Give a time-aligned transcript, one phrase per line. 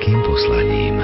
[0.00, 0.96] veľkým poslaním.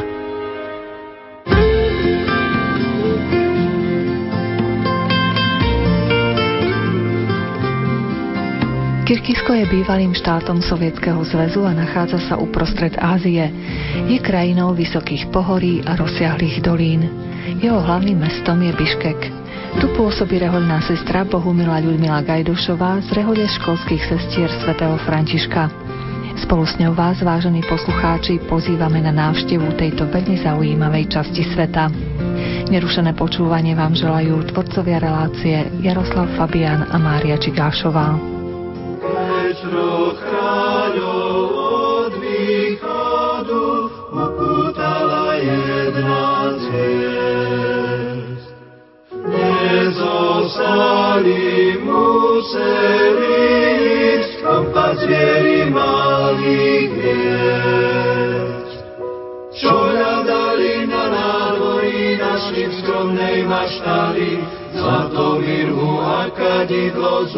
[9.05, 13.53] Kyrgyzsko je bývalým štátom Sovietskeho zväzu a nachádza sa uprostred Ázie.
[14.09, 17.05] Je krajinou vysokých pohorí a rozsiahlých dolín.
[17.61, 19.21] Jeho hlavným mestom je Biškek.
[19.77, 25.86] Tu pôsobí rehoľná sestra Bohumila Ľudmila Gajdušová z rehole školských sestier svätého Františka.
[26.37, 31.89] Spolu s ňou vás, vážení poslucháči, pozývame na návštevu tejto veľmi zaujímavej časti sveta.
[32.69, 38.37] Nerušené počúvanie vám želajú tvorcovia relácie Jaroslav Fabian a Mária Čigášová
[39.77, 41.16] od kráľov
[50.57, 53.45] Nezostali museli
[54.17, 58.73] ísť, kam pa zvieri malých hviezd.
[59.53, 64.41] Čo hľadali na nádvorí, našli v skromnej maštali,
[64.81, 67.37] zlato mirhu a kadidlo z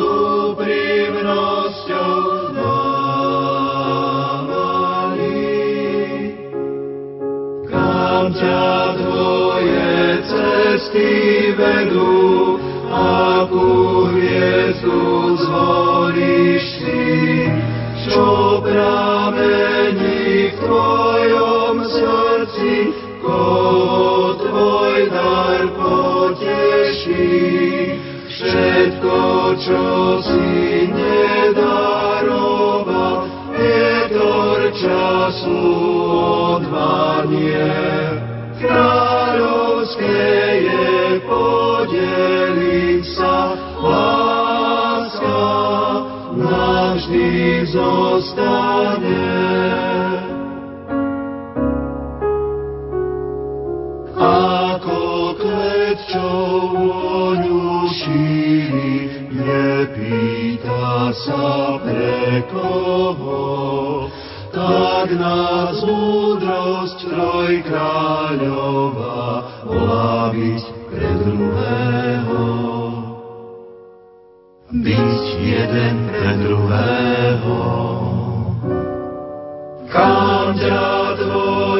[0.54, 2.22] úprimnosťou
[2.54, 3.42] dávali.
[7.66, 11.10] Kam ťa tvoje cesty
[11.58, 12.62] vedú,
[12.98, 17.46] akú hviezdu zvolíš si,
[18.08, 27.38] čo pramení v tvojom srdci, koho tvoj dar poteší.
[28.28, 29.18] Všetko,
[29.58, 29.84] čo
[30.22, 32.36] si nedaroval,
[33.50, 35.58] vietor času
[36.54, 37.74] odvanie.
[38.58, 39.57] Kráľovské
[40.04, 43.36] je podeliť sa
[43.82, 45.42] láska,
[46.38, 49.26] navždy zostane.
[54.18, 56.30] Ako kvet, čo
[56.74, 58.98] voňu šíri,
[65.08, 72.42] tak nás múdrosť trojkráľová byť pre druhého.
[74.68, 77.58] Byť jeden pre druhého.
[79.88, 81.77] Kam ťa tvoje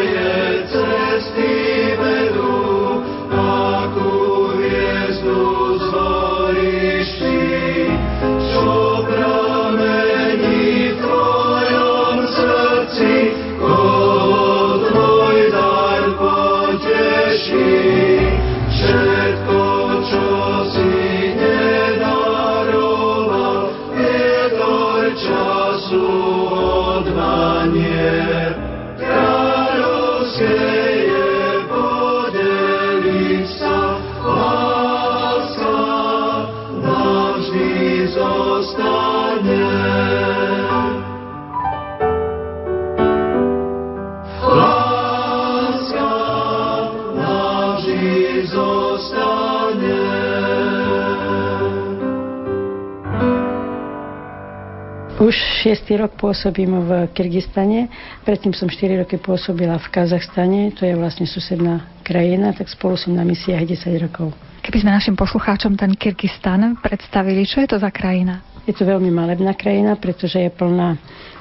[55.19, 57.91] Už šiestý rok pôsobím v Kyrgyzstane,
[58.23, 63.19] predtým som 4 roky pôsobila v Kazachstane, to je vlastne susedná krajina, tak spolu som
[63.19, 64.31] na misiách 10 rokov.
[64.63, 68.47] Keby sme našim poslucháčom ten Kyrgyzstan predstavili, čo je to za krajina?
[68.63, 70.95] Je to veľmi malebná krajina, pretože je plná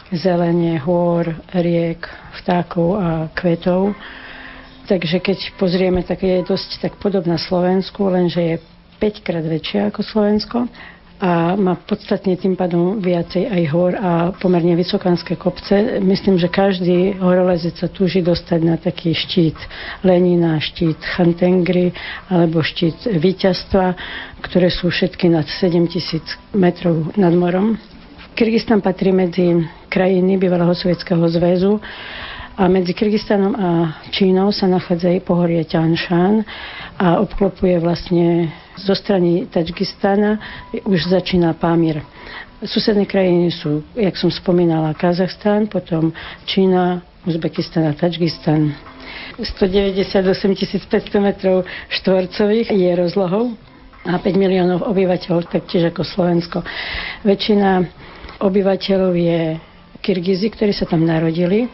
[0.09, 2.01] zelenie, hôr, riek,
[2.41, 3.94] vtákov a kvetov.
[4.89, 8.55] Takže keď pozrieme, tak je dosť tak podobná Slovensku, lenže je
[8.97, 10.65] 5 krát väčšia ako Slovensko
[11.17, 15.97] a má podstatne tým pádom viacej aj hor a pomerne vysokánske kopce.
[15.97, 19.57] Myslím, že každý horolezec sa túži dostať na taký štít
[20.06, 21.89] Lenina, štít Chantengry
[22.29, 23.97] alebo štít víťazstva,
[24.45, 27.81] ktoré sú všetky nad 7000 metrov nad morom.
[28.38, 31.81] Kyrgyzstan patrí medzi krajiny bývalého Sovietskeho zväzu
[32.57, 33.69] a medzi Kyrgyzstanom a
[34.09, 36.42] Čínou sa nachádza aj pohorie Tianshan
[36.98, 40.42] a obklopuje vlastne zo strany Tadžikistana
[40.81, 42.01] už začína Pamir.
[42.65, 46.09] Susedné krajiny sú, jak som spomínala, Kazachstan, potom
[46.50, 48.74] Čína, Uzbekistan a Tadžikistan.
[49.38, 50.18] 198
[50.89, 51.62] 500 metrov
[51.94, 53.54] štvorcových je rozlohou
[54.01, 56.65] a 5 miliónov obyvateľov, taktiež ako Slovensko.
[57.21, 57.86] Väčšina
[58.42, 59.62] obyvateľov je
[60.01, 61.69] Kyrgyzi, ktorí sa tam narodili.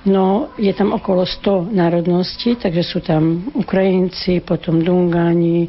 [0.00, 5.68] No, je tam okolo 100 národností, takže sú tam Ukrajinci, potom Dungáni,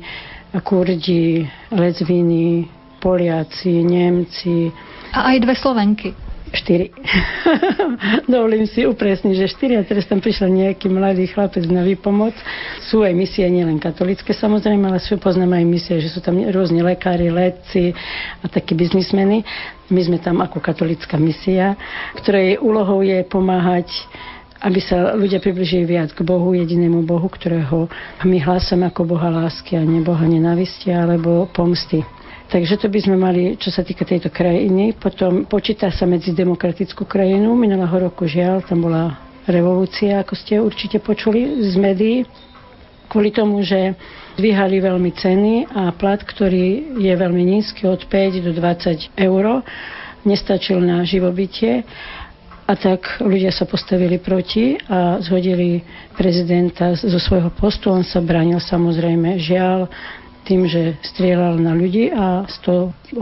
[0.64, 2.64] Kurdi, Lezviny,
[3.04, 4.72] Poliaci, Nemci.
[5.12, 6.31] A aj dve Slovenky.
[6.52, 6.92] Štyri.
[8.32, 12.36] Dovolím si upresniť, že štyri a teraz tam prišiel nejaký mladý chlapec na výpomoc.
[12.84, 16.84] Sú aj misie nielen katolické samozrejme, ale sú poznáme aj misie, že sú tam rôzni
[16.84, 17.96] lekári, letci
[18.44, 19.48] a takí biznismeny.
[19.88, 21.80] My sme tam ako katolická misia,
[22.20, 23.88] ktorej úlohou je pomáhať
[24.62, 27.90] aby sa ľudia približili viac k Bohu, jedinému Bohu, ktorého
[28.22, 32.06] my hlásame ako Boha lásky a neboha nenavisti alebo pomsty.
[32.52, 34.92] Takže to by sme mali, čo sa týka tejto krajiny.
[34.92, 37.56] Potom počíta sa medzi demokratickú krajinu.
[37.56, 39.16] Minulého roku žiaľ, tam bola
[39.48, 42.28] revolúcia, ako ste určite počuli z médií,
[43.08, 43.96] kvôli tomu, že
[44.36, 49.64] dvíhali veľmi ceny a plat, ktorý je veľmi nízky, od 5 do 20 eur,
[50.28, 51.88] nestačil na živobytie.
[52.68, 55.84] A tak ľudia sa postavili proti a zhodili
[56.20, 57.92] prezidenta zo svojho postu.
[57.92, 59.88] On sa bránil samozrejme žiaľ
[60.46, 63.14] tým, že strieľal na ľudí a 118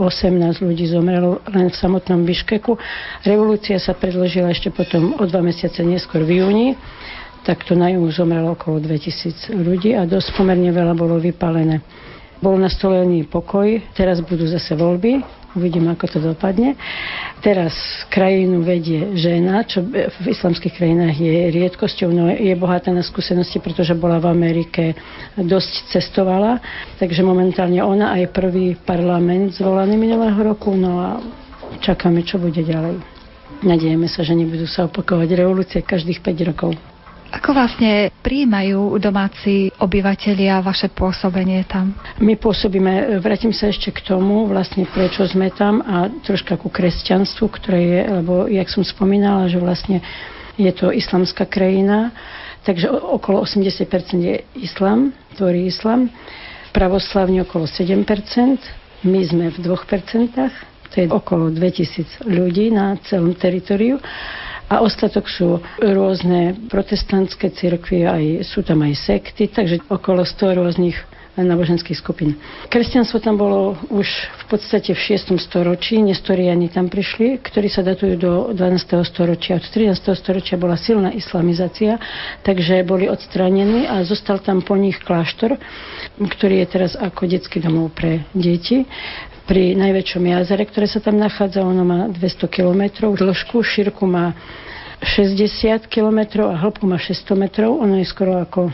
[0.64, 2.76] ľudí zomrelo len v samotnom Biškeku.
[3.22, 6.68] Revolúcia sa predložila ešte potom o dva mesiace neskôr v júni
[7.40, 11.80] tak to na juhu zomrelo okolo 2000 ľudí a dosť pomerne veľa bolo vypálené.
[12.40, 15.20] Bol nastolený pokoj, teraz budú zase voľby,
[15.50, 16.78] Uvidíme, ako to dopadne.
[17.42, 17.74] Teraz
[18.06, 23.98] krajinu vedie žena, čo v islamských krajinách je riedkosťou, no je bohatá na skúsenosti, pretože
[23.98, 24.94] bola v Amerike,
[25.34, 26.62] dosť cestovala.
[27.02, 31.08] Takže momentálne ona aj prvý parlament zvolaný minulého roku, no a
[31.82, 33.02] čakáme, čo bude ďalej.
[33.66, 36.78] Nadejeme sa, že nebudú sa opakovať revolúcie každých 5 rokov.
[37.30, 41.94] Ako vlastne príjmajú domáci obyvateľia vaše pôsobenie tam?
[42.18, 47.46] My pôsobíme, vrátim sa ešte k tomu, vlastne prečo sme tam a troška ku kresťanstvu,
[47.46, 50.02] ktoré je, lebo jak som spomínala, že vlastne
[50.58, 52.10] je to islamská krajina,
[52.66, 53.86] takže okolo 80%
[54.18, 56.10] je islam, tvorí islam,
[56.74, 60.34] pravoslavne okolo 7%, my sme v 2%,
[60.90, 64.02] to je okolo 2000 ľudí na celom teritoriu
[64.70, 70.94] a ostatok sú rôzne protestantské cirkvy, aj, sú tam aj sekty, takže okolo 100 rôznych
[71.38, 72.36] náboženských skupín.
[72.68, 75.38] Kresťanstvo tam bolo už v podstate v 6.
[75.38, 79.06] storočí, nestoriani tam prišli, ktorí sa datujú do 12.
[79.06, 79.56] storočia.
[79.56, 79.94] Od 13.
[80.18, 81.96] storočia bola silná islamizácia,
[82.42, 85.56] takže boli odstránení a zostal tam po nich kláštor,
[86.18, 88.84] ktorý je teraz ako detský domov pre deti
[89.50, 91.66] pri najväčšom jazere, ktoré sa tam nachádza.
[91.66, 94.38] Ono má 200 km dĺžku, šírku má
[95.02, 97.82] 60 km a hĺbku má 600 metrov.
[97.82, 98.70] Ono je skoro ako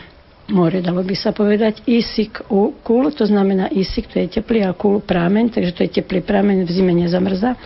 [0.52, 1.80] more, dalo by sa povedať.
[1.88, 2.44] Isik
[2.84, 6.68] kul, to znamená isik, to je teplý a kul prámeň, takže to je teplý prámeň,
[6.68, 7.56] v zime nezamrza.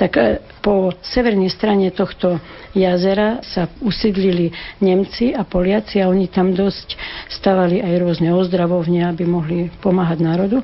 [0.00, 2.42] Tak e, po severnej strane tohto
[2.74, 4.50] jazera sa usídlili
[4.82, 6.98] Nemci a Poliaci a oni tam dosť
[7.30, 10.58] stavali aj rôzne ozdravovne, aby mohli pomáhať národu.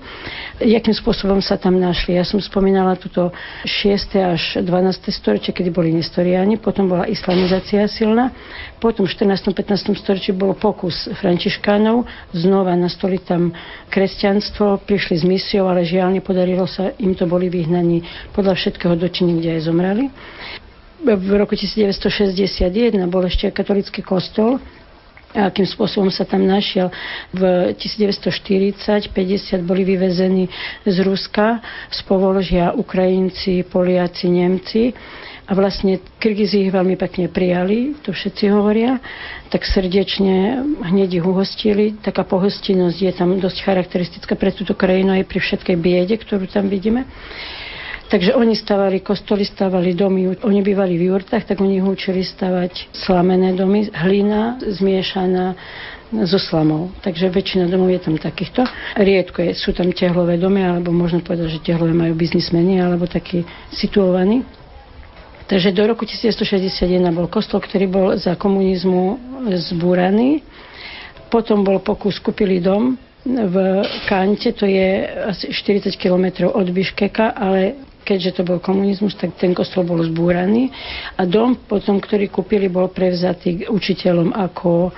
[0.59, 2.19] Jakým spôsobom sa tam našli?
[2.19, 3.31] Ja som spomínala túto
[3.63, 4.19] 6.
[4.19, 5.15] až 12.
[5.15, 8.35] storočie, kedy boli nestoriáni, potom bola islamizácia silná,
[8.83, 9.55] potom v 14.
[9.55, 10.03] 15.
[10.03, 13.55] storočí bol pokus františkánov znova nastoliť tam
[13.87, 18.03] kresťanstvo, prišli s misiou, ale žiaľ nepodarilo sa, im to boli vyhnaní
[18.35, 19.92] podľa všetkého do kde aj zomreli.
[21.03, 24.63] V roku 1961 bol ešte katolický kostol,
[25.33, 26.93] a akým spôsobom sa tam našiel.
[27.33, 30.45] V 1940-50 boli vyvezení
[30.85, 34.93] z Ruska, z Povolžia Ukrajinci, Poliaci, Nemci
[35.49, 39.03] a vlastne Kyrgyzi ich veľmi pekne prijali, to všetci hovoria,
[39.51, 41.99] tak srdečne hneď ich uhostili.
[41.99, 46.69] Taká pohostinnosť je tam dosť charakteristická pre túto krajinu aj pri všetkej biede, ktorú tam
[46.71, 47.09] vidíme.
[48.13, 53.57] Takže oni stavali kostoly, stavali domy, oni bývali v jurtách, tak oni učili stavať slamené
[53.57, 55.57] domy, hlina zmiešaná
[56.29, 56.93] so slamou.
[57.01, 58.69] Takže väčšina domov je tam takýchto.
[59.01, 63.49] Riedko je, sú tam tehlové domy, alebo možno povedať, že tehlové majú biznismeni, alebo takí
[63.73, 64.45] situovaní.
[65.49, 69.17] Takže do roku 1961 bol kostol, ktorý bol za komunizmu
[69.73, 70.45] zbúraný.
[71.33, 72.93] Potom bol pokus, kúpili dom
[73.25, 73.57] v
[74.05, 79.55] Kante, to je asi 40 km od Biškeka, ale keďže to bol komunizmus, tak ten
[79.55, 80.69] kostol bol zbúraný
[81.17, 84.91] a dom potom, ktorý kúpili, bol prevzatý učiteľom ako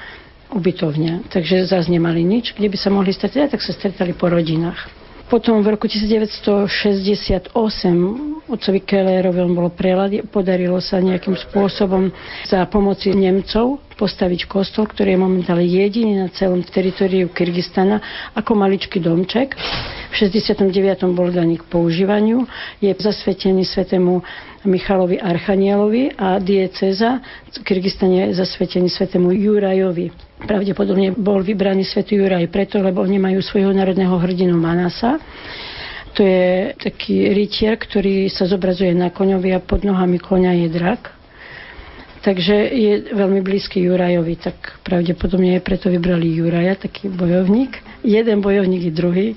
[0.54, 1.28] ubytovňa.
[1.28, 5.04] Takže zase nemali nič, kde by sa mohli stretať, tak sa stretali po rodinách.
[5.24, 7.56] Potom v roku 1968
[8.44, 12.12] otcovi Kellerovi bolo prelad, podarilo sa nejakým spôsobom
[12.44, 18.02] za pomoci Nemcov postaviť kostol, ktorý je momentálne jediný na celom teritoriu Kyrgyzstana
[18.34, 19.54] ako maličký domček.
[20.10, 20.70] V 69.
[21.14, 22.46] bol daný k používaniu.
[22.78, 24.22] Je zasvetený svetému
[24.64, 27.20] Michalovi Archanielovi a dieceza
[27.52, 30.10] v Kyrgyzstane je zasvetený svetému Jurajovi.
[30.44, 35.16] Pravdepodobne bol vybraný svätý Juraj preto, lebo oni majú svojho národného hrdinu Manasa.
[36.14, 41.13] To je taký rytier, ktorý sa zobrazuje na koňovi a pod nohami koňa je drak.
[42.24, 47.84] Takže je veľmi blízky Jurajovi, tak pravdepodobne aj preto vybrali Juraja, taký bojovník.
[48.00, 49.28] Jeden bojovník i druhý.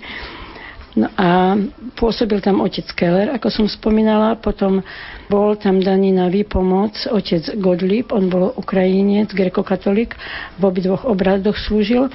[0.96, 1.60] No a
[2.00, 4.82] pôsobil tam otec Keller, ako som spomínala, potom
[5.30, 10.16] bol tam daný na výpomoc otec Godlip, on bol Ukrajinec, grekokatolik,
[10.58, 12.10] v obidvoch obradoch slúžil.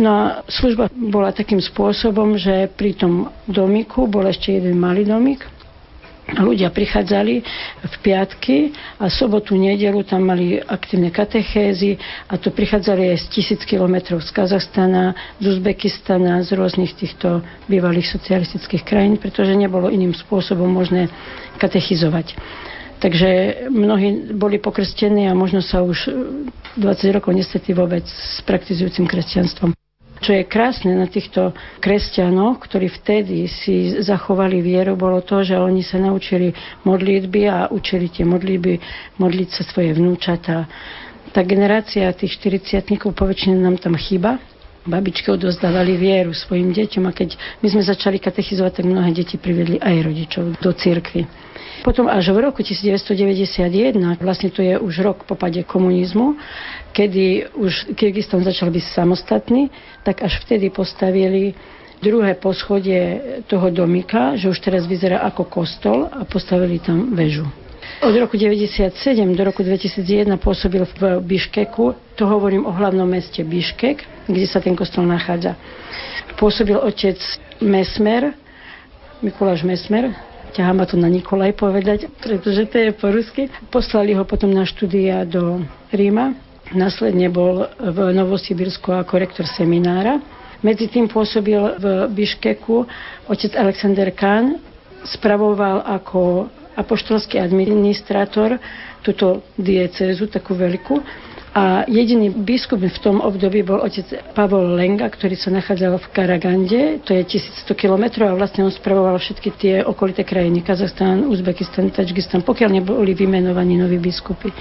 [0.00, 5.46] No a služba bola takým spôsobom, že pri tom domiku bol ešte jeden malý domik,
[6.36, 7.34] ľudia prichádzali
[7.80, 11.96] v piatky a sobotu, nedelu tam mali aktívne katechézy
[12.28, 18.12] a to prichádzali aj z tisíc kilometrov z Kazachstana, z Uzbekistana, z rôznych týchto bývalých
[18.12, 21.08] socialistických krajín, pretože nebolo iným spôsobom možné
[21.56, 22.36] katechizovať.
[22.98, 23.28] Takže
[23.70, 26.10] mnohí boli pokrstení a možno sa už
[26.74, 29.70] 20 rokov nestretli vôbec s praktizujúcim kresťanstvom.
[30.18, 35.86] Čo je krásne na týchto kresťanoch, ktorí vtedy si zachovali vieru, bolo to, že oni
[35.86, 36.50] sa naučili
[36.82, 38.82] modlitby a učili tie modlitby
[39.22, 40.66] modliť sa svoje vnúčata.
[41.30, 42.82] Tá generácia tých 40
[43.14, 44.40] poväčšine nám tam chýba,
[44.88, 49.76] babičky odozdávali vieru svojim deťom a keď my sme začali katechizovať, tak mnohé deti privedli
[49.76, 51.28] aj rodičov do cirkvy.
[51.86, 56.34] Potom až v roku 1991, vlastne to je už rok po pade komunizmu,
[56.90, 59.70] kedy už Kyrgyzstan začal byť samostatný,
[60.02, 61.54] tak až vtedy postavili
[62.02, 67.46] druhé poschodie toho domika, že už teraz vyzerá ako kostol a postavili tam väžu.
[67.98, 74.06] Od roku 1997 do roku 2001 pôsobil v Biškeku, to hovorím o hlavnom meste Biškek,
[74.30, 75.58] kde sa ten kostol nachádza.
[76.38, 77.18] Pôsobil otec
[77.58, 78.38] Mesmer,
[79.18, 80.14] Mikuláš Mesmer,
[80.54, 83.50] ťahá ma to na Nikolaj povedať, pretože to je po rusky.
[83.66, 86.38] Poslali ho potom na štúdia do Ríma.
[86.70, 90.22] Následne bol v Novosibirsku ako rektor seminára.
[90.62, 92.86] Medzi tým pôsobil v Biškeku
[93.26, 94.62] otec Alexander Kahn,
[95.02, 96.46] spravoval ako
[96.78, 98.62] apoštolský administrátor
[99.02, 101.02] túto diecézu, takú veľkú
[101.58, 104.04] a jediný biskup v tom období bol otec
[104.36, 109.16] Pavol Lenga, ktorý sa nachádzal v Karagande, to je 1100 kilometrov a vlastne on spravoval
[109.16, 114.52] všetky tie okolité krajiny, Kazachstan, Uzbekistan, Tadžikistan, pokiaľ neboli vymenovaní noví biskupy.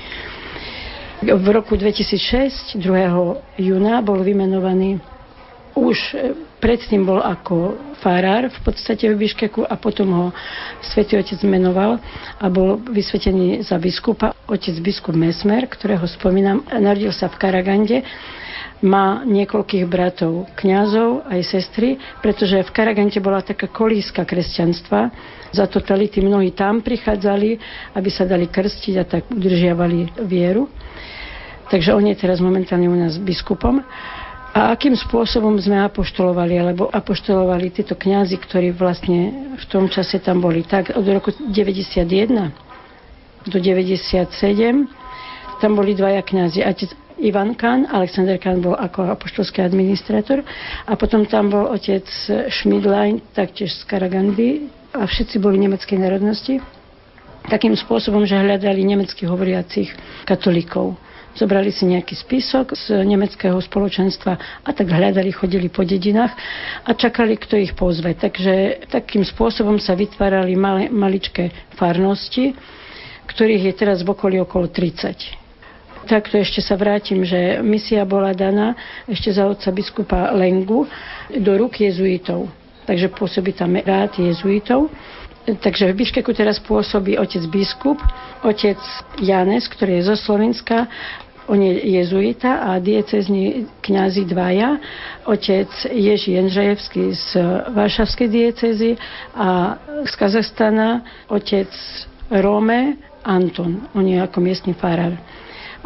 [1.21, 3.61] V roku 2006, 2.
[3.61, 5.01] júna, bol vymenovaný
[5.77, 6.17] už
[6.57, 10.25] predtým bol ako farár v podstate v Biškeku a potom ho
[10.81, 12.01] svätý Otec menoval
[12.37, 14.33] a bol vysvetený za biskupa.
[14.49, 18.05] Otec biskup Mesmer, ktorého spomínam, narodil sa v Karagande
[18.77, 25.09] má niekoľkých bratov, kňazov aj sestry, pretože v Karagante bola taká kolíska kresťanstva.
[25.49, 27.57] Za totality mnohí tam prichádzali,
[27.97, 30.69] aby sa dali krstiť a tak udržiavali vieru.
[31.67, 33.81] Takže on je teraz momentálne u nás biskupom.
[34.57, 40.41] A akým spôsobom sme apoštolovali, alebo apoštolovali títo kňazi, ktorí vlastne v tom čase tam
[40.41, 40.65] boli.
[40.65, 42.01] Tak od roku 91
[43.45, 44.33] do 97
[45.61, 46.65] tam boli dvaja kňazi.
[46.65, 46.89] Otec
[47.21, 50.41] Ivan Kán, Alexander Kán bol ako apoštolský administrátor
[50.89, 52.09] a potom tam bol otec
[52.49, 56.57] Schmidlein, taktiež z Karagandy a všetci boli nemeckej národnosti
[57.45, 59.93] takým spôsobom, že hľadali nemecky hovoriacich
[60.27, 60.99] katolíkov
[61.37, 66.33] zobrali si nejaký spisok z nemeckého spoločenstva a tak hľadali, chodili po dedinách
[66.83, 68.17] a čakali, kto ich pozve.
[68.17, 72.57] Takže takým spôsobom sa vytvárali malé, maličké farnosti,
[73.29, 75.47] ktorých je teraz v okolí okolo 30
[76.07, 80.87] takto ešte sa vrátim, že misia bola daná ešte za otca biskupa Lengu
[81.35, 82.47] do rúk jezuitov.
[82.87, 84.87] Takže pôsobí tam rád jezuitov.
[85.47, 87.99] Takže v Biškeku teraz pôsobí otec biskup,
[88.43, 88.79] otec
[89.19, 90.87] Janes, ktorý je zo Slovenska
[91.47, 94.77] on je jezuita a diecezni kňazi dvaja,
[95.25, 97.29] otec Ježi Jenžajevský z
[97.71, 98.99] Varšavskej diecezy
[99.35, 101.71] a z Kazachstana otec
[102.27, 105.15] Rome Anton, on je ako miestny farár.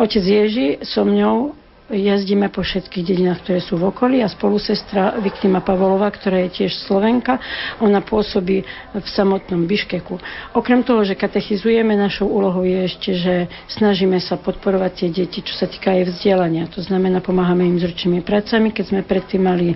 [0.01, 1.53] Otec Ježi so mňou
[1.91, 6.87] jazdíme po všetkých dedinách, ktoré sú v okolí a spolusestra Viktima Pavlova, ktorá je tiež
[6.87, 7.37] Slovenka,
[7.83, 8.63] ona pôsobí
[8.95, 10.17] v samotnom Biškeku.
[10.55, 13.35] Okrem toho, že katechizujeme, našou úlohou je ešte, že
[13.67, 16.71] snažíme sa podporovať tie deti, čo sa týka aj vzdelania.
[16.71, 18.71] To znamená, pomáhame im s ručnými pracami.
[18.71, 19.75] Keď sme predtým mali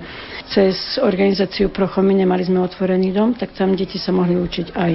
[0.50, 4.94] cez organizáciu Prochomine, mali sme otvorený dom, tak tam deti sa mohli učiť aj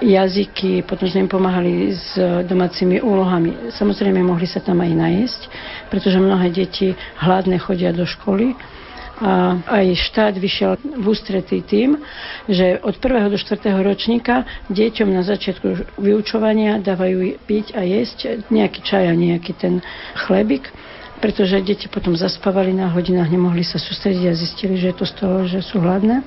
[0.00, 3.72] jazyky, potom sme im pomáhali s domácimi úlohami.
[3.72, 5.40] Samozrejme, mohli sa tam aj najesť,
[5.88, 8.52] pretože mnohé deti hladné chodia do školy
[9.16, 11.96] a aj štát vyšiel v ústretí tým,
[12.52, 13.32] že od 1.
[13.32, 13.64] do 4.
[13.80, 19.80] ročníka deťom na začiatku vyučovania dávajú piť a jesť nejaký čaj a nejaký ten
[20.28, 20.68] chlebik,
[21.24, 25.14] pretože deti potom zaspávali na hodinách, nemohli sa sústrediť a zistili, že je to z
[25.16, 26.20] toho, že sú hladné.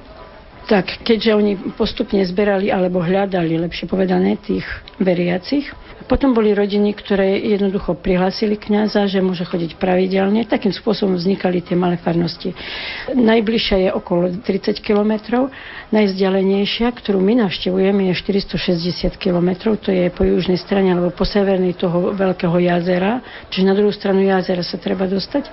[0.70, 4.70] Tak, keďže oni postupne zberali alebo hľadali, lepšie povedané, tých
[5.02, 5.66] veriacich,
[6.10, 10.42] potom boli rodiny, ktoré jednoducho prihlásili kňaza, že môže chodiť pravidelne.
[10.42, 12.50] Takým spôsobom vznikali tie malé farnosti.
[13.14, 15.54] Najbližšia je okolo 30 kilometrov,
[15.94, 21.78] najzdialenejšia, ktorú my navštevujeme, je 460 kilometrov, to je po južnej strane alebo po severnej
[21.78, 23.22] toho veľkého jazera,
[23.54, 25.46] čiže na druhú stranu jazera sa treba dostať.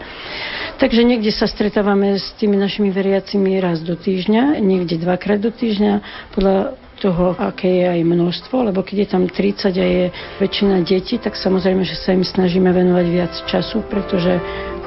[0.80, 5.92] Takže niekde sa stretávame s tými našimi veriacimi raz do týždňa, niekde dvakrát do týždňa,
[6.34, 10.04] podľa toho, aké je aj množstvo, lebo keď je tam 30 a je
[10.40, 14.40] väčšina detí, tak samozrejme, že sa im snažíme venovať viac času, pretože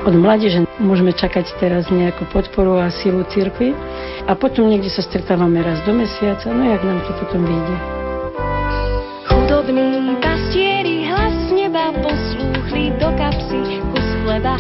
[0.04, 3.76] od mládeže môžeme čakať teraz nejakú podporu a sílu cirkvi.
[4.26, 7.76] A potom niekde sa stretávame raz do mesiaca, no jak nám to potom vyjde.
[9.30, 14.56] Chudobní pastieri hlas neba poslúchli do kapsy kus chleba,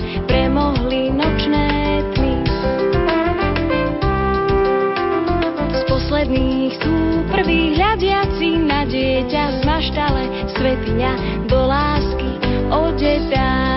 [8.00, 10.24] hľadiaci na dieťa z maštale,
[10.56, 11.12] svetiňa
[11.51, 12.32] do lásky
[12.72, 13.69] odetá.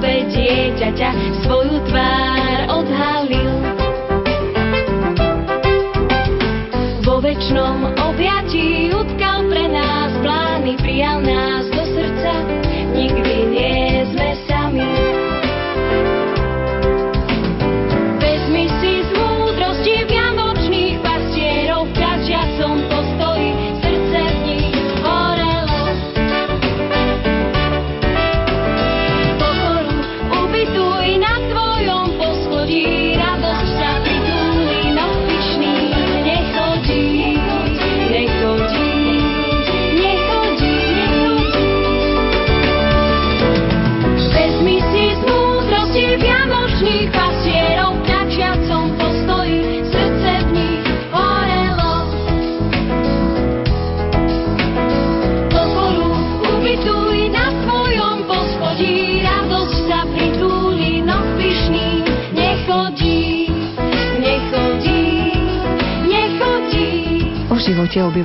[0.00, 1.43] Dieťaťa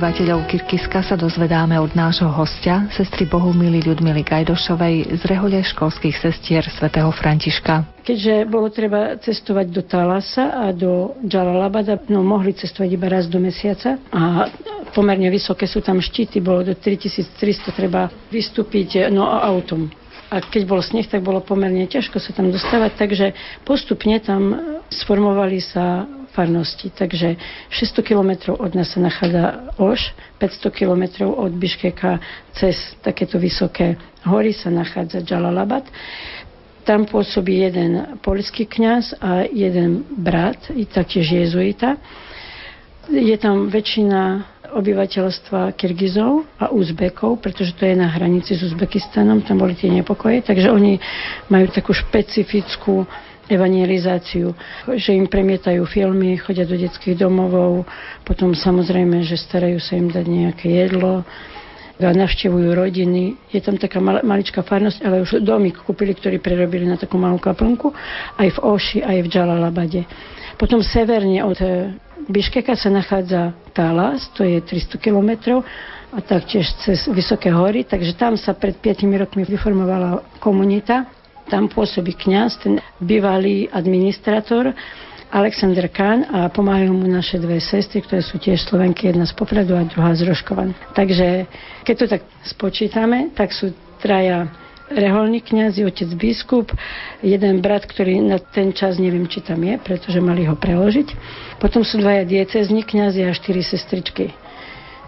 [0.00, 6.64] obyvateľov Kirkiska sa dozvedáme od nášho hostia, sestry Bohumily Ľudmily Gajdošovej z rehole školských sestier
[6.72, 8.00] svätého Františka.
[8.00, 13.44] Keďže bolo treba cestovať do Talasa a do Jalalabada, no mohli cestovať iba raz do
[13.44, 14.48] mesiaca a
[14.96, 19.92] pomerne vysoké sú tam štíty, bolo do 3300 treba vystúpiť no, autom
[20.32, 23.26] a keď bol sneh, tak bolo pomerne ťažko sa tam dostávať, takže
[23.66, 26.06] postupne tam sformovali sa
[26.40, 26.88] farnosti.
[26.88, 27.36] Takže
[27.68, 32.16] 600 kilometrov od nás sa nachádza Oš, 500 kilometrov od Biškeka
[32.56, 35.84] cez takéto vysoké hory sa nachádza Jalalabad.
[36.88, 42.00] Tam pôsobí jeden polský kňaz a jeden brat, i taktiež jezuita.
[43.12, 49.60] Je tam väčšina obyvateľstva Kyrgyzov a Uzbekov, pretože to je na hranici s Uzbekistanom, tam
[49.60, 50.96] boli tie nepokoje, takže oni
[51.50, 53.04] majú takú špecifickú
[53.50, 54.54] evangelizáciu,
[54.94, 57.84] že im premietajú filmy, chodia do detských domovov,
[58.22, 61.26] potom samozrejme, že starajú sa im dať nejaké jedlo,
[62.08, 63.36] navštevujú rodiny.
[63.52, 67.36] Je tam taká mal, maličká farnosť, ale už domík kúpili, ktorý prerobili na takú malú
[67.36, 67.92] kaplnku,
[68.40, 70.00] aj v Oši, aj v Džalalabade.
[70.56, 71.92] Potom severne od eh,
[72.24, 75.60] Biškeka sa nachádza Talas, to je 300 kilometrov,
[76.10, 81.19] a taktiež cez Vysoké hory, takže tam sa pred 5 rokmi vyformovala komunita
[81.50, 84.70] tam pôsobí kňaz, ten bývalý administrator,
[85.30, 89.78] Alexander Kahn a pomáhajú mu naše dve sestry, ktoré sú tiež Slovenky, jedna z Popradu
[89.78, 90.74] a druhá z Roškovan.
[90.90, 91.46] Takže
[91.86, 93.70] keď to tak spočítame, tak sú
[94.02, 94.50] traja
[94.90, 96.74] reholní kňazi, otec biskup,
[97.22, 101.14] jeden brat, ktorý na ten čas neviem, či tam je, pretože mali ho preložiť.
[101.62, 104.34] Potom sú dvaja diecezní kňazi a štyri sestričky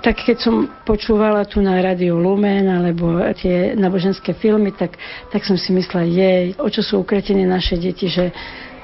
[0.02, 4.98] tak keď som počúvala tu na Radio Lumen alebo tie náboženské filmy, tak,
[5.30, 8.34] tak som si myslela, jej, o čo sú ukretené naše deti, že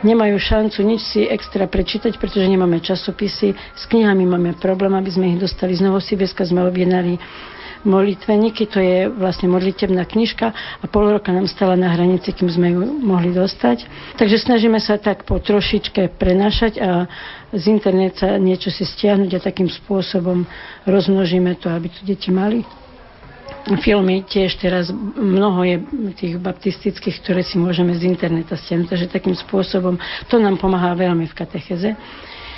[0.06, 3.50] nemajú šancu nič si extra prečítať, pretože nemáme časopisy.
[3.74, 5.74] S knihami máme problém, aby sme ich dostali.
[5.74, 7.18] Z Novosibirska sme objednali
[7.84, 12.74] molitveníky, to je vlastne modlitebná knižka a pol roka nám stala na hranici, kým sme
[12.74, 13.86] ju mohli dostať.
[14.18, 17.06] Takže snažíme sa tak po trošičke prenašať a
[17.54, 20.48] z interneta niečo si stiahnuť a takým spôsobom
[20.88, 22.66] rozmnožíme to, aby to deti mali
[23.76, 25.76] filmy tiež teraz mnoho je
[26.16, 30.00] tých baptistických, ktoré si môžeme z interneta stiahnuť, takže takým spôsobom
[30.32, 31.92] to nám pomáha veľmi v katecheze.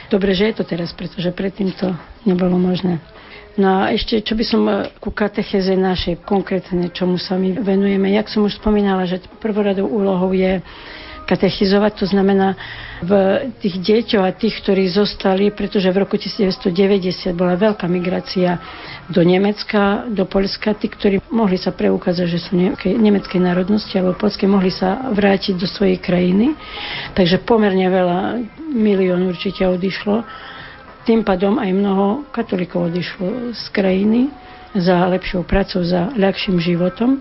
[0.07, 3.03] Dobre, že je to teraz, pretože predtým to nebolo možné.
[3.59, 8.15] No a ešte, čo by som eh, ku katecheze našej konkrétne, čomu sa my venujeme.
[8.15, 10.63] Jak som už spomínala, že prvoradou úlohou je
[11.31, 12.59] katechizovať, to znamená
[13.07, 13.13] v
[13.63, 18.59] tých deťoch a tých, ktorí zostali, pretože v roku 1990 bola veľká migrácia
[19.07, 24.51] do Nemecka, do Polska, tí, ktorí mohli sa preukázať, že sú nemeckej národnosti alebo polskej,
[24.51, 26.59] mohli sa vrátiť do svojej krajiny.
[27.15, 28.19] Takže pomerne veľa,
[28.75, 30.27] milión určite odišlo.
[31.11, 34.31] Tým pádom aj mnoho katolíkov odišlo z krajiny
[34.79, 37.19] za lepšou prácou, za ľahším životom.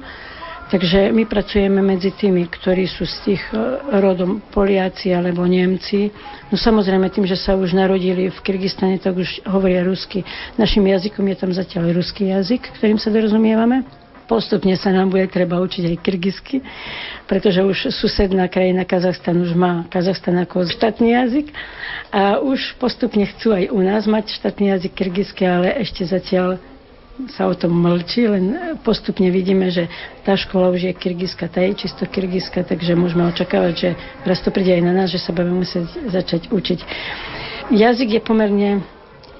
[0.69, 3.57] Takže my pracujeme medzi tými, ktorí sú z tých e,
[3.97, 6.13] rodom Poliaci alebo Nemci.
[6.53, 10.21] No samozrejme tým, že sa už narodili v Kyrgyzstane, tak už hovoria rusky.
[10.53, 13.89] Našim jazykom je tam zatiaľ ruský jazyk, ktorým sa dorozumievame.
[14.29, 16.61] Postupne sa nám bude treba učiť aj kyrgyzsky,
[17.25, 21.47] pretože už susedná krajina Kazachstan už má Kazachstan ako štátny jazyk
[22.13, 26.61] a už postupne chcú aj u nás mať štátny jazyk kyrgyzsky, ale ešte zatiaľ
[27.33, 29.91] sa o tom mlčí, len postupne vidíme, že
[30.23, 33.89] tá škola už je kyrgyzska, tá je čisto kyrgyzska, takže môžeme očakávať, že
[34.23, 36.79] raz to príde aj na nás, že sa budeme musieť začať učiť.
[37.75, 38.69] Jazyk je pomerne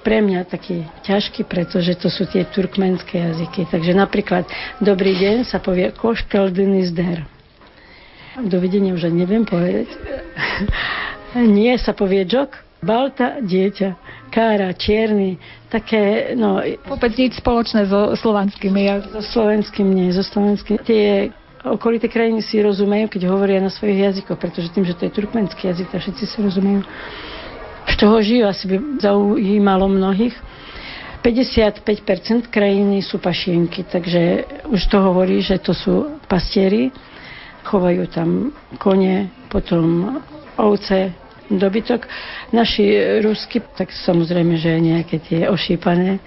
[0.09, 3.69] pre mňa taký ťažký, pretože to sú tie turkmenské jazyky.
[3.69, 4.49] Takže napríklad
[4.81, 7.29] dobrý deň sa povie koštel dynizder.
[8.41, 9.85] Dovidenia už neviem povedať.
[11.61, 14.17] Nie sa povie džok, balta dieťa.
[14.33, 15.37] Kára, čierny,
[15.69, 16.57] také, no...
[16.89, 19.13] Vôbec nič spoločné so slovanskými jazykmi.
[19.13, 20.81] So slovenským nie, so slovenským.
[20.85, 21.33] Tie
[21.65, 25.69] okolité krajiny si rozumejú, keď hovoria na svojich jazykoch, pretože tým, že to je turkmenský
[25.69, 26.81] jazyk, tak všetci si rozumejú.
[27.89, 30.37] Z čoho žijú, asi by zaujímalo mnohých.
[31.19, 36.95] 55% krajiny sú pašienky, takže už to hovorí, že to sú pastieri.
[37.67, 40.15] Chovajú tam kone, potom
[40.55, 41.11] ovce,
[41.51, 42.07] dobytok.
[42.55, 46.21] Naši rusky, tak samozrejme, že nejaké tie ošípané.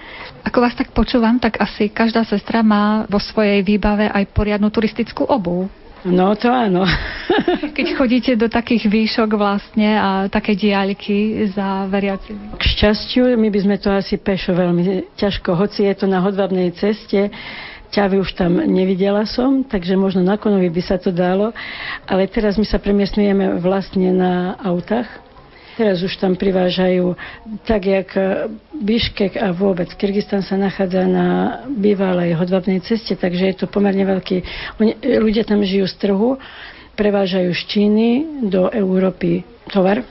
[0.45, 5.25] Ako vás tak počúvam, tak asi každá sestra má vo svojej výbave aj poriadnu turistickú
[5.25, 5.71] obu.
[6.03, 6.83] No to áno.
[7.79, 12.59] Keď chodíte do takých výšok vlastne a také diaľky za veriacimi.
[12.59, 16.75] K šťastiu, my by sme to asi pešo veľmi ťažko, hoci je to na hodvabnej
[16.75, 17.31] ceste,
[17.95, 21.55] ťavy už tam nevidela som, takže možno na konovi by sa to dalo,
[22.09, 25.07] ale teraz my sa premiestňujeme vlastne na autách.
[25.73, 27.17] Teraz už tam privážajú,
[27.65, 28.13] tak jak
[28.77, 31.29] Biškek a vôbec Kyrgyzstan sa nachádza na
[31.65, 34.45] bývalej hodvabnej ceste, takže je to pomerne veľký...
[35.01, 36.37] Ľudia tam žijú z trhu,
[36.93, 38.09] prevážajú z Číny
[38.53, 40.05] do Európy tovar,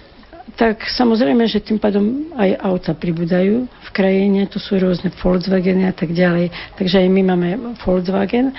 [0.58, 5.94] tak samozrejme, že tým pádom aj auta pribúdajú v krajine, to sú rôzne Volkswageny a
[5.96, 6.52] tak ďalej.
[6.76, 8.52] Takže aj my máme Volkswagen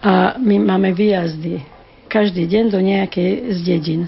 [0.00, 1.74] a my máme výjazdy
[2.08, 4.00] každý deň do nejakej z dedín.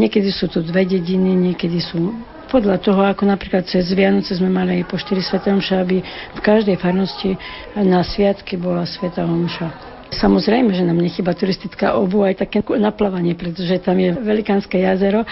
[0.00, 2.16] Niekedy sú tu dve dediny, niekedy sú
[2.48, 5.38] podľa toho, ako napríklad cez Vianoce sme mali aj po 4 Sv.
[5.76, 6.00] aby
[6.34, 7.36] v každej farnosti
[7.76, 9.92] na sviatky bola Sveta Omša.
[10.10, 15.22] Samozrejme, že nám nechyba turistická obu aj také naplávanie, pretože tam je velikánske jazero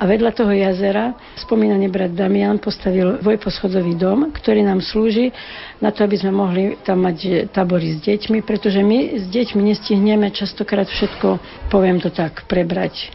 [0.00, 5.28] a vedľa toho jazera spomínaný brat Damian postavil dvojposchodový dom, ktorý nám slúži
[5.84, 10.32] na to, aby sme mohli tam mať tabory s deťmi, pretože my s deťmi nestihneme
[10.32, 11.36] častokrát všetko,
[11.68, 13.12] poviem to tak, prebrať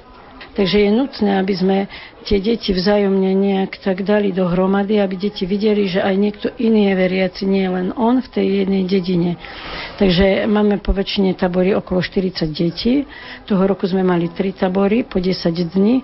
[0.58, 1.78] Takže je nutné, aby sme
[2.26, 6.96] tie deti vzájomne nejak tak dali dohromady, aby deti videli, že aj niekto iný je
[6.98, 9.38] veriaci, nie len on v tej jednej dedine.
[10.02, 13.06] Takže máme po väčšine tabory okolo 40 detí.
[13.46, 16.02] Toho roku sme mali 3 tabory po 10 dní.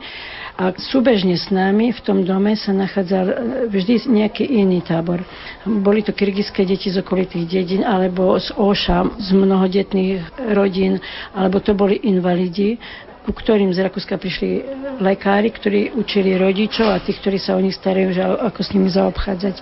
[0.54, 3.36] A súbežne s nami v tom dome sa nachádzal e,
[3.74, 5.26] vždy nejaký iný tábor.
[5.66, 11.02] Boli to kyrgyzské deti z okolitých dedín, alebo z Oša, z mnohodetných rodín,
[11.34, 12.78] alebo to boli invalidi
[13.24, 14.68] ku ktorým z Rakúska prišli
[15.00, 18.92] lekári, ktorí učili rodičov a tých, ktorí sa o nich starajú, že ako s nimi
[18.92, 19.56] zaobchádzať.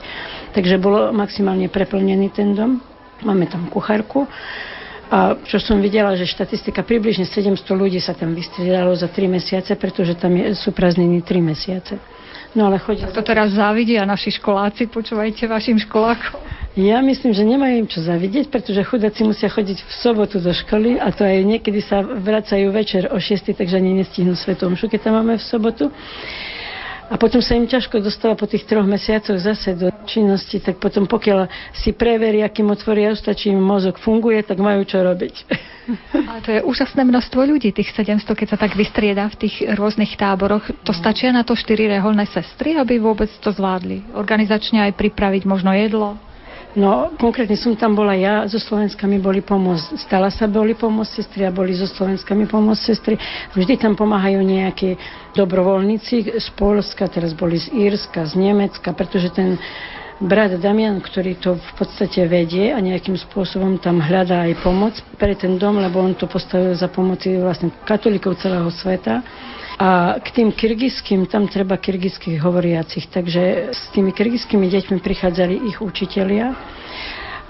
[0.57, 2.81] Takže bolo maximálne preplnený ten dom.
[3.21, 4.25] Máme tam kuchárku.
[5.11, 9.75] A čo som videla, že štatistika približne 700 ľudí sa tam vystriedalo za 3 mesiace,
[9.75, 11.99] pretože tam je, sú prázdniny 3 mesiace.
[12.51, 13.07] No ale chodí...
[13.07, 16.39] To teraz závidia naši školáci, počúvajte vašim školákom.
[16.75, 20.95] Ja myslím, že nemajú im čo zavidieť, pretože chudáci musia chodiť v sobotu do školy
[21.03, 25.19] a to aj niekedy sa vracajú večer o 6, takže ani nestihnú svetom keď tam
[25.19, 25.91] máme v sobotu.
[27.11, 31.03] A potom sa im ťažko dostáva po tých troch mesiacoch zase do činnosti, tak potom
[31.03, 35.35] pokiaľ si preveria, kým otvoria ústa, či im mozog funguje, tak majú čo robiť.
[36.31, 40.15] Ale to je úžasné množstvo ľudí, tých 700, keď sa tak vystrieda v tých rôznych
[40.15, 40.63] táboroch.
[40.87, 44.15] To stačia na to štyri reholné sestry, aby vôbec to zvládli?
[44.15, 46.15] Organizačne aj pripraviť možno jedlo?
[46.71, 51.43] No, konkrétne som tam bola ja, so Slovenskami boli pomôcť, stala sa boli pomôcť sestry
[51.43, 53.19] a boli so Slovenskami pomôcť sestry.
[53.51, 54.95] Vždy tam pomáhajú nejakí
[55.35, 59.59] dobrovoľníci z Polska, teraz boli z Írska, z Nemecka, pretože ten
[60.21, 65.33] brat Damian, ktorý to v podstate vedie a nejakým spôsobom tam hľadá aj pomoc pre
[65.33, 69.25] ten dom, lebo on to postavil za pomoci vlastne katolíkov celého sveta
[69.81, 75.81] a k tým kyrgyzským, tam treba kyrgyzských hovoriacich, takže s tými kyrgyzskými deťmi prichádzali ich
[75.81, 76.53] učitelia.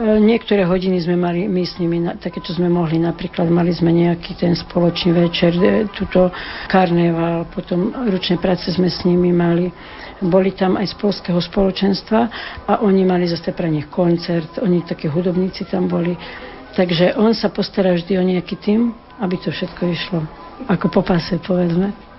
[0.02, 3.94] E, niektoré hodiny sme mali my s nimi, také čo sme mohli, napríklad mali sme
[3.94, 6.34] nejaký ten spoločný večer, e, tuto
[6.66, 9.70] karneval, potom ručné práce sme s nimi mali.
[10.18, 12.20] Boli tam aj z polského spoločenstva
[12.66, 16.18] a oni mali zase pre nich koncert, oni takí hudobníci tam boli.
[16.74, 20.26] Takže on sa postará vždy o nejaký tým, aby to všetko išlo
[20.70, 22.11] ako po pase, povedzme.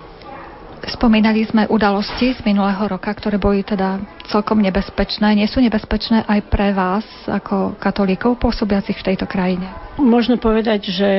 [0.83, 5.31] Spomínali sme udalosti z minulého roka, ktoré boli teda celkom nebezpečné.
[5.31, 9.63] Nie sú nebezpečné aj pre vás ako katolíkov pôsobiacich v tejto krajine?
[9.95, 11.11] Možno povedať, že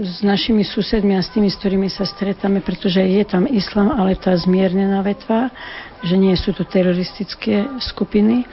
[0.00, 4.16] s našimi susedmi a s tými, s ktorými sa stretáme, pretože je tam islam, ale
[4.16, 5.52] tá zmiernená vetva,
[6.00, 8.48] že nie sú to teroristické skupiny.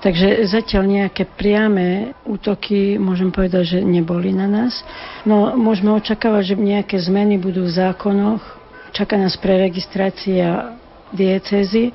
[0.00, 4.82] Takže zatiaľ nejaké priame útoky, môžem povedať, že neboli na nás.
[5.28, 8.61] No, môžeme očakávať, že nejaké zmeny budú v zákonoch,
[8.92, 10.76] Čaká nás preregistrácia
[11.16, 11.92] diecezy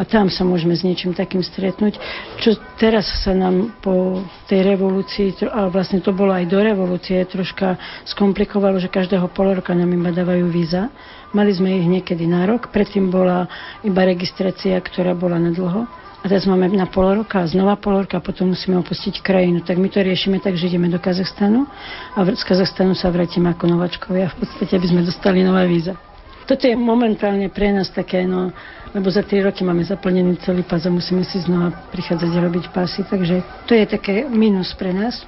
[0.00, 2.00] a tam sa môžeme s niečím takým stretnúť.
[2.40, 7.76] Čo teraz sa nám po tej revolúcii, a vlastne to bolo aj do revolúcie, troška
[8.08, 10.88] skomplikovalo, že každého pol roka nám iba dávajú víza.
[11.36, 13.44] Mali sme ich niekedy na rok, predtým bola
[13.84, 15.84] iba registrácia, ktorá bola na dlho.
[16.20, 19.62] A teraz máme na pol roka, znova pol roka, potom musíme opustiť krajinu.
[19.62, 21.64] Tak my to riešime tak, že ideme do Kazachstanu
[22.12, 26.09] a z Kazachstanu sa vrátime ako novačkovia v podstate, aby sme dostali nová víza.
[26.46, 28.52] Toto je momentálne pre nás také, no,
[28.90, 33.06] lebo za 3 roky máme zaplnený celý pás a musíme si znova prichádzať robiť pásy,
[33.06, 35.22] takže to je také minus pre nás.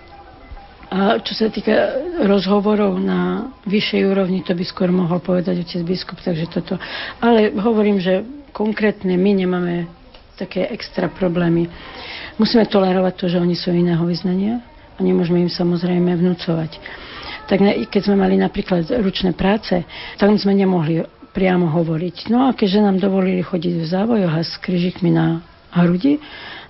[0.92, 1.72] A čo sa týka
[2.20, 6.77] rozhovorov na vyššej úrovni, to by skôr mohol povedať otec biskup, takže toto.
[7.16, 8.20] Ale hovorím, že
[8.53, 9.88] konkrétne my nemáme
[10.37, 11.72] také extra problémy.
[12.37, 14.61] Musíme tolerovať to, že oni sú iného vyznania
[14.96, 16.77] a nemôžeme im samozrejme vnúcovať
[17.53, 17.61] tak
[17.93, 19.85] keď sme mali napríklad ručné práce,
[20.17, 21.05] tam sme nemohli
[21.37, 22.33] priamo hovoriť.
[22.33, 26.17] No a keďže nám dovolili chodiť v závojoch a s kryžikmi na hrudi,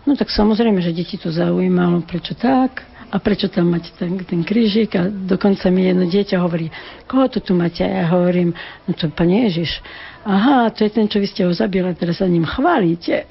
[0.03, 4.41] no tak samozrejme, že deti to zaujímalo, prečo tak, a prečo tam máte ten, ten
[4.43, 6.73] krížik a dokonca mi jedno dieťa hovorí,
[7.05, 7.85] koho to tu máte?
[7.85, 8.57] A ja hovorím,
[8.89, 9.85] no to Pane Ježiš.
[10.25, 13.29] Aha, to je ten, čo vy ste ho zabili, teraz sa ním chválite.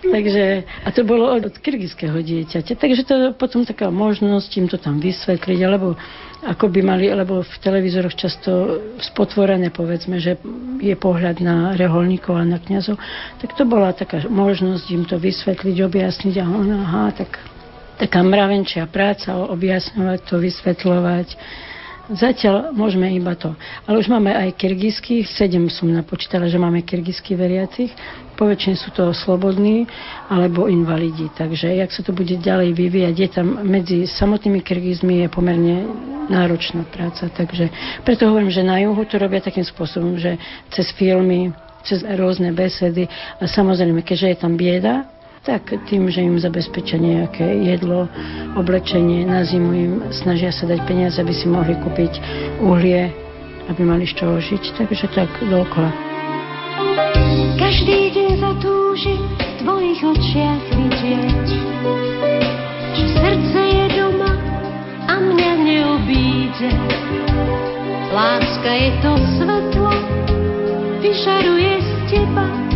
[0.00, 2.72] Takže, a to bolo od, od kyrgyzského dieťaťa.
[2.72, 6.00] Takže to potom taká možnosť im to tam vysvetliť, alebo
[6.40, 10.40] ako by mali, lebo v televízoroch často spotvorené, povedzme, že
[10.80, 12.96] je pohľad na reholníkov a na kniazov,
[13.36, 17.36] tak to bola taká možnosť im to vysvetliť, objasniť a ona, aha, tak
[18.00, 21.28] taká mravenčia práca, objasňovať to, vysvetľovať
[22.10, 23.54] Zatiaľ môžeme iba to.
[23.86, 27.94] Ale už máme aj kyrgyzských, sedem som napočítala, že máme kyrgyzských veriacich.
[28.34, 29.86] Poväčšine sú to slobodní
[30.26, 31.30] alebo invalidi.
[31.30, 35.76] Takže jak sa to bude ďalej vyvíjať, je tam medzi samotnými kyrgyzmi je pomerne
[36.26, 37.30] náročná práca.
[37.30, 37.70] Takže
[38.02, 40.34] preto hovorím, že na juhu to robia takým spôsobom, že
[40.74, 41.54] cez filmy,
[41.86, 43.06] cez rôzne besedy
[43.38, 45.06] a samozrejme, keďže je tam bieda,
[45.40, 48.04] tak tým, že im zabezpečia nejaké jedlo,
[48.60, 52.12] oblečenie, na zimu im snažia sa dať peniaze, aby si mohli kúpiť
[52.60, 53.08] uhlie,
[53.72, 54.76] aby mali z čoho žiť.
[54.76, 55.88] Takže tak dookola.
[57.56, 61.48] Každý deň zatúži v tvojich očiach vidieť,
[62.96, 64.32] že srdce je doma
[65.08, 66.70] a mňa neobíde.
[68.12, 69.92] Láska je to svetlo,
[71.00, 72.69] vyšaruje z teba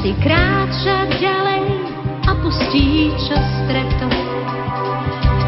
[0.00, 1.64] si kráča ďalej
[2.24, 4.08] a pustí čo streto.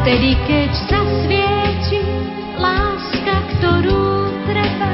[0.01, 2.01] Vtedy, keď zasvieti
[2.61, 4.93] láska, ktorú treba,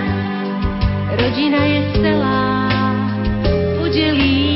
[1.19, 2.43] rodina je celá,
[3.83, 4.48] podelí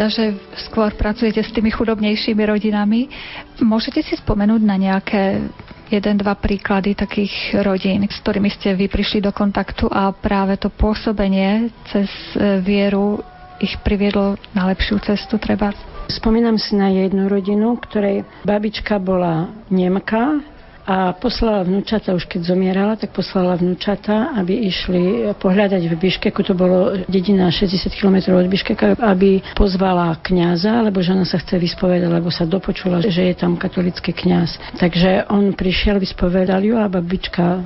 [0.00, 0.32] teda, že
[0.64, 3.12] skôr pracujete s tými chudobnejšími rodinami.
[3.60, 5.44] Môžete si spomenúť na nejaké
[5.92, 10.72] jeden, dva príklady takých rodín, s ktorými ste vy prišli do kontaktu a práve to
[10.72, 13.20] pôsobenie cez e, vieru
[13.60, 15.76] ich priviedlo na lepšiu cestu treba?
[16.08, 20.40] Spomínam si na jednu rodinu, ktorej babička bola Nemka,
[20.86, 26.56] a poslala vnúčata, už keď zomierala, tak poslala vnúčata, aby išli pohľadať v Biškeku, to
[26.56, 32.32] bolo dedina 60 km od Biškeka, aby pozvala kňaza, lebo žena sa chce vyspovedať, lebo
[32.32, 34.80] sa dopočula, že je tam katolický kňaz.
[34.80, 37.60] Takže on prišiel, vyspovedal ju a babička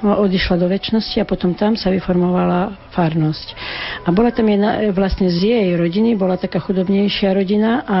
[0.00, 3.46] odišla do väčšnosti a potom tam sa vyformovala farnosť.
[4.04, 8.00] A bola tam jedna, vlastne z jej rodiny, bola taká chudobnejšia rodina a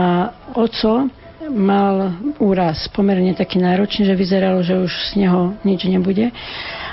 [0.56, 1.12] oco
[1.50, 6.30] mal úraz pomerne taký náročný, že vyzeralo, že už z neho nič nebude.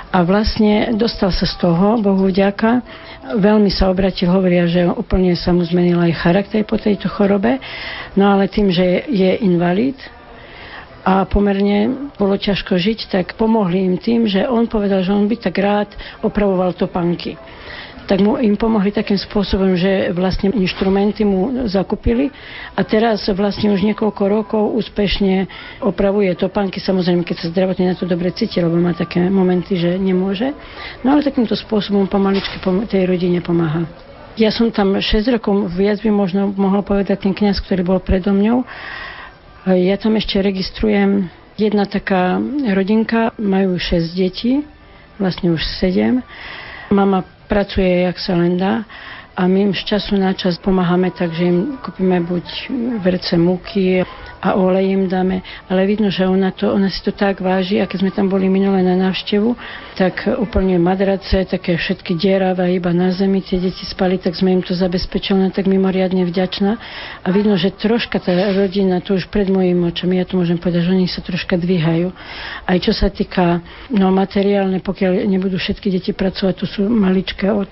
[0.08, 2.80] A vlastne dostal sa z toho, Bohu vďaka,
[3.36, 7.60] veľmi sa obratil, hovoria, že úplne sa mu zmenil aj charakter po tejto chorobe,
[8.16, 9.96] no ale tým, že je invalid,
[11.08, 15.40] a pomerne bolo ťažko žiť, tak pomohli im tým, že on povedal, že on by
[15.40, 15.88] tak rád
[16.20, 17.40] opravoval topanky
[18.08, 22.32] tak mu im pomohli takým spôsobom, že vlastne inštrumenty mu zakúpili
[22.72, 25.44] a teraz vlastne už niekoľko rokov úspešne
[25.84, 30.00] opravuje topánky, samozrejme, keď sa zdravotne na to dobre cíti, lebo má také momenty, že
[30.00, 30.56] nemôže.
[31.04, 32.56] No ale takýmto spôsobom pomaličky
[32.88, 33.84] tej rodine pomáha.
[34.40, 38.32] Ja som tam 6 rokov, viac by možno mohol povedať ten kňaz, ktorý bol predo
[38.32, 38.64] mňou.
[39.68, 41.28] Ja tam ešte registrujem
[41.60, 42.40] jedna taká
[42.72, 44.64] rodinka, majú 6 detí,
[45.20, 46.22] vlastne už 7.
[46.88, 48.84] Mama pracuje, jak sa len dá
[49.38, 52.42] a my im z času na čas pomáhame tak, že im kúpime buď
[52.98, 54.02] verce múky
[54.38, 57.78] a olej im dáme, ale vidno, že ona, to, ona si to tak váži.
[57.82, 59.54] A keď sme tam boli minulé na návštevu,
[59.98, 64.62] tak úplne madrace, také všetky dieravé iba na zemi, tie deti spali, tak sme im
[64.62, 66.72] to zabezpečili, tak mimoriadne vďačná.
[67.22, 70.86] A vidno, že troška tá rodina, to už pred mojimi očami, ja to môžem povedať,
[70.86, 72.10] že oni sa troška dvíhajú.
[72.66, 77.70] Aj čo sa týka no, materiálne, pokiaľ nebudú všetky deti pracovať, to sú maličké od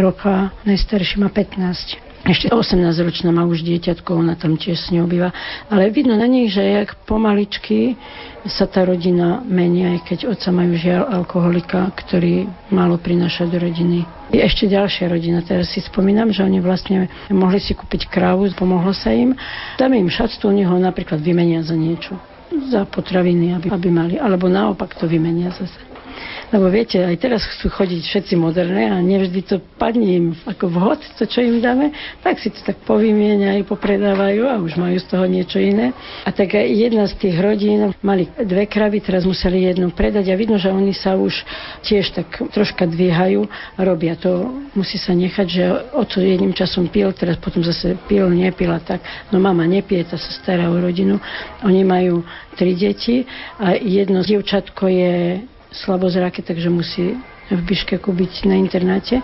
[0.00, 2.12] roka, najstarší má 15.
[2.22, 5.34] Ešte 18-ročná má už dieťatko, ona tam tiež s ňou býva.
[5.66, 7.98] Ale vidno na nej, že jak pomaličky
[8.46, 14.06] sa tá rodina mení, aj keď otca majú žiaľ alkoholika, ktorý málo prináša do rodiny.
[14.30, 18.94] Je ešte ďalšia rodina, teraz si spomínam, že oni vlastne mohli si kúpiť krávu, pomohlo
[18.94, 19.34] sa im.
[19.74, 22.14] Dáme im šatstu, oni ho napríklad vymenia za niečo
[22.70, 25.91] za potraviny, aby, aby mali, alebo naopak to vymenia zase.
[26.52, 31.00] Lebo viete, aj teraz chcú chodiť všetci moderné a nevždy to padne im ako vhod,
[31.16, 35.24] to čo im dáme, tak si to tak povymieňajú, popredávajú a už majú z toho
[35.24, 35.96] niečo iné.
[36.28, 40.60] A tak jedna z tých rodín mali dve kravy, teraz museli jednu predať a vidno,
[40.60, 41.32] že oni sa už
[41.88, 44.52] tiež tak troška dvíhajú a robia to.
[44.76, 45.64] Musí sa nechať, že
[45.96, 49.00] oco jedným časom pil, teraz potom zase pil, nepil tak.
[49.32, 51.16] No mama nepije, tá sa stará o rodinu.
[51.64, 52.20] Oni majú
[52.60, 53.24] tri deti
[53.56, 55.14] a jedno dievčatko je
[55.72, 57.16] slabozraké, takže musí
[57.50, 59.20] v Biškeku byť na internáte.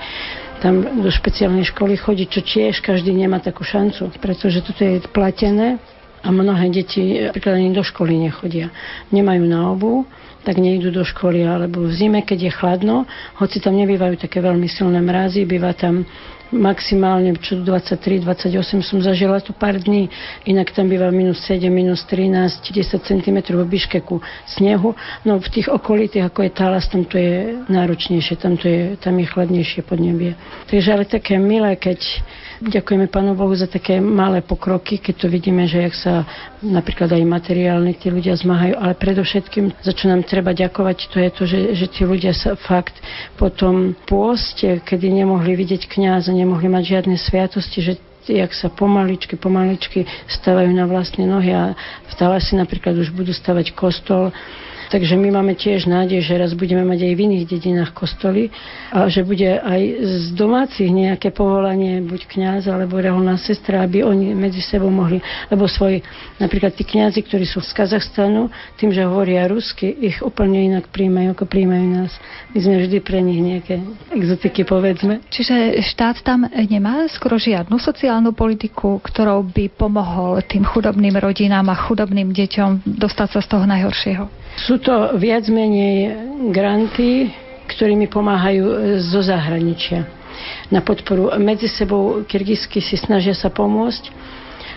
[0.58, 5.78] Tam do špeciálnej školy chodí, čo tiež každý nemá takú šancu, pretože toto je platené
[6.18, 8.74] a mnohé deti napríklad ani do školy nechodia.
[9.14, 10.02] Nemajú na obu,
[10.42, 13.06] tak nejdu do školy, alebo v zime, keď je chladno,
[13.38, 16.02] hoci tam nebývajú také veľmi silné mrazy, býva tam
[16.52, 20.08] maximálne čo 23, 28 som zažila tu pár dní,
[20.48, 24.96] inak tam býva minus 7, minus 13, 10 cm v Biškeku snehu.
[25.24, 29.18] No v tých okolitých, ako je Talas, tam to je náročnejšie, tam, to je, tam
[29.20, 30.34] je chladnejšie podnebie.
[30.72, 32.00] Takže ale také milé, keď
[32.58, 36.14] Ďakujeme Pánu Bohu za také malé pokroky, keď to vidíme, že jak sa
[36.58, 41.30] napríklad aj materiálne tí ľudia zmáhajú, ale predovšetkým, za čo nám treba ďakovať, to je
[41.30, 42.98] to, že, že tí ľudia sa fakt
[43.38, 47.92] po tom pôste, kedy nemohli vidieť kňaza, nemohli mať žiadne sviatosti, že
[48.26, 51.78] jak sa pomaličky, pomaličky stavajú na vlastné nohy a
[52.10, 54.34] v Talasi napríklad už budú stavať kostol
[54.88, 58.48] Takže my máme tiež nádej, že raz budeme mať aj v iných dedinách kostoly
[58.88, 64.32] a že bude aj z domácich nejaké povolanie, buď kňaz alebo reholná sestra, aby oni
[64.32, 65.20] medzi sebou mohli,
[65.52, 66.00] lebo svoj,
[66.40, 68.48] napríklad tí kňazi, ktorí sú z Kazachstanu,
[68.80, 72.12] tým, že hovoria rusky, ich úplne inak príjmajú, ako príjmajú nás.
[72.56, 73.84] My sme vždy pre nich nejaké
[74.16, 75.20] exotiky, povedzme.
[75.28, 81.76] Čiže štát tam nemá skoro žiadnu sociálnu politiku, ktorou by pomohol tým chudobným rodinám a
[81.76, 84.47] chudobným deťom dostať sa z toho najhoršieho?
[84.66, 86.18] Sú to viac menej
[86.50, 87.30] granty,
[87.68, 90.08] ktorými pomáhajú e, zo zahraničia
[90.72, 91.30] na podporu.
[91.38, 94.10] Medzi sebou kyrgyzsky si snažia sa pomôcť,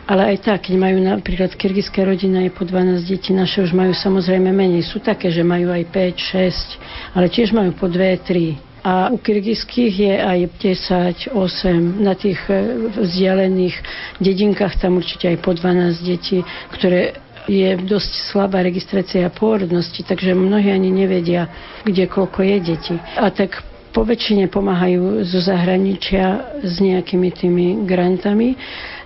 [0.05, 3.95] ale aj tak, keď majú napríklad kyrgyzské rodina je po 12 detí, naše už majú
[3.95, 4.85] samozrejme menej.
[4.85, 8.71] Sú také, že majú aj 5, 6, ale tiež majú po 2, 3.
[8.81, 10.39] A u kyrgyzských je aj
[11.29, 12.01] 10, 8.
[12.01, 13.77] Na tých e, vzdialených
[14.17, 16.41] dedinkách tam určite aj po 12 detí,
[16.73, 17.13] ktoré
[17.49, 21.49] je dosť slabá registrácia pôrodnosti, takže mnohí ani nevedia,
[21.81, 22.95] kde koľko je deti.
[23.17, 28.55] A tak po väčšine pomáhajú zo zahraničia s nejakými tými grantami,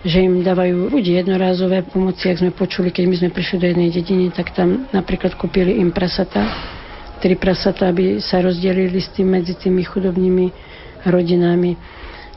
[0.05, 3.89] že im dávajú buď jednorázové pomoci, ak sme počuli, keď my sme prišli do jednej
[3.89, 6.45] dediny, tak tam napríklad kúpili im prasata,
[7.17, 10.53] tri prasata, aby sa rozdelili s tým medzi tými chudobnými
[11.09, 11.73] rodinami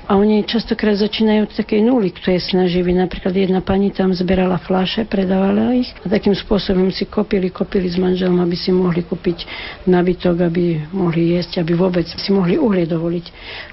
[0.08, 2.96] a oni častokrát začínajú od takej nuly, kto je snaživý.
[2.96, 8.00] Napríklad jedna pani tam zberala flaše, predávala ich a takým spôsobom si kopili, kopili s
[8.00, 9.44] manželom, aby si mohli kúpiť
[9.84, 13.24] nabytok, aby mohli jesť, aby vôbec si mohli uhlie dovoliť.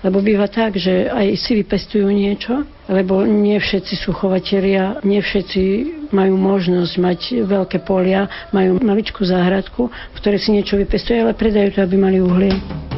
[0.04, 5.62] Lebo býva tak, že aj si vypestujú niečo, lebo nie všetci sú chovatelia, nie všetci
[6.12, 11.80] majú možnosť mať veľké polia, majú maličkú záhradku, v ktorej si niečo vypestujú, ale predajú
[11.80, 12.95] to, aby mali uhlie.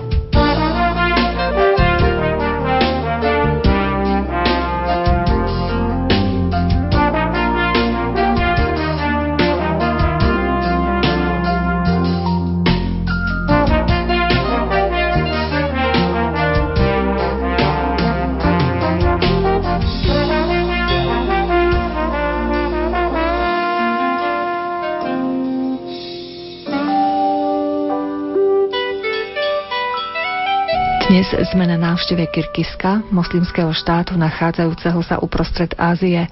[31.17, 36.29] Dnes sme na návšteve Kyrgyzska, moslimského štátu nachádzajúceho sa uprostred Ázie.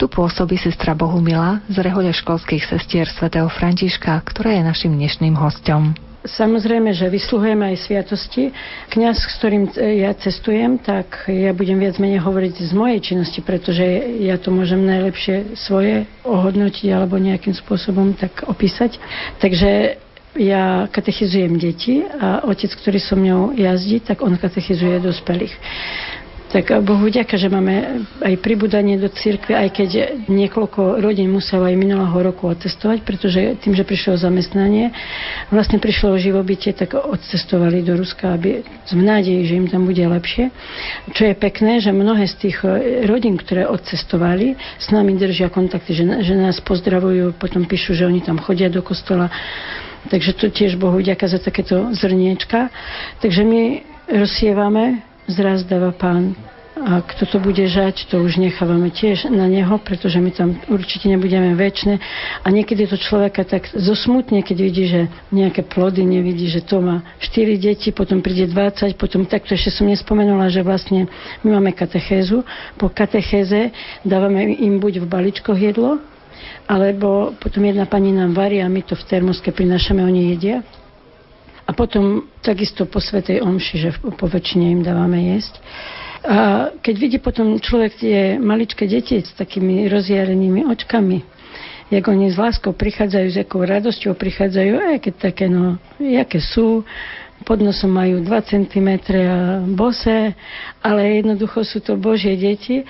[0.00, 5.92] Tu pôsobí sestra Bohumila z rehole školských sestier svätého Františka, ktorá je našim dnešným hostom.
[6.24, 8.56] Samozrejme, že vysluhujeme aj sviatosti.
[8.88, 9.68] Kňaz, s ktorým
[10.00, 13.84] ja cestujem, tak ja budem viac menej hovoriť z mojej činnosti, pretože
[14.16, 18.96] ja to môžem najlepšie svoje ohodnotiť alebo nejakým spôsobom tak opísať.
[19.44, 20.00] Takže
[20.36, 25.54] ja katechizujem deti a otec, ktorý so mňou jazdí, tak on katechizuje dospelých.
[26.52, 29.90] Tak Bohu ďaká, že máme aj pribudanie do cirkve, aj keď
[30.28, 34.92] niekoľko rodín muselo aj minulého roku odcestovať, pretože tým, že prišlo zamestnanie,
[35.48, 40.04] vlastne prišlo o živobytie, tak odcestovali do Ruska, aby v nádeji, že im tam bude
[40.04, 40.52] lepšie.
[41.16, 42.60] Čo je pekné, že mnohé z tých
[43.08, 48.20] rodín, ktoré odcestovali, s nami držia kontakty, že, že nás pozdravujú, potom píšu, že oni
[48.20, 49.32] tam chodia do kostola
[50.10, 52.70] Takže to tiež Bohu ďaká za takéto zrniečka.
[53.22, 53.62] Takže my
[54.10, 56.34] rozsievame, zraz dáva pán.
[56.82, 61.06] A kto to bude žať, to už nechávame tiež na neho, pretože my tam určite
[61.06, 62.00] nebudeme väčšie.
[62.42, 67.06] A niekedy to človeka tak zosmutne, keď vidí, že nejaké plody nevidí, že to má
[67.22, 71.06] 4 deti, potom príde 20, potom takto ešte som nespomenula, že vlastne
[71.46, 72.42] my máme katechézu.
[72.74, 73.70] Po katechéze
[74.02, 76.02] dávame im buď v baličkoch jedlo,
[76.66, 80.62] alebo potom jedna pani nám varí a my to v termoske prinášame, oni jedia.
[81.62, 85.62] A potom takisto po Svetej Omši, že po väčšine im dávame jesť.
[86.22, 91.18] A keď vidí potom človek tie maličké deti s takými rozjarenými očkami,
[91.90, 96.86] jak oni s láskou prichádzajú, s akou radosťou prichádzajú, aj keď také, no, jaké sú,
[97.42, 98.88] pod nosom majú 2 cm
[99.74, 100.34] bose,
[100.82, 102.86] ale jednoducho sú to Božie deti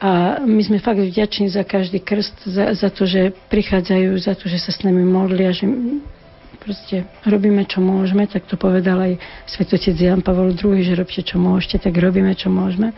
[0.00, 4.48] a my sme fakt vďační za každý krst, za, za to, že prichádzajú, za to,
[4.48, 5.66] že sa s nami modlia, že
[6.64, 11.36] Proste robíme, čo môžeme, tak to povedal aj svetotec Jan Pavel II, že robte, čo
[11.36, 12.96] môžete, tak robíme, čo môžeme.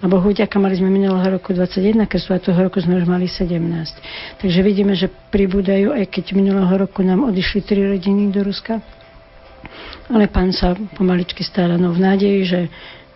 [0.00, 3.28] A Bohu ďaká, mali sme minulého roku 21 krstov a toho roku sme už mali
[3.28, 3.52] 17.
[4.40, 8.80] Takže vidíme, že pribúdajú, aj keď minulého roku nám odišli tri rodiny do Ruska.
[10.06, 12.60] Ale pán sa pomaličky stará, no v nádeji, že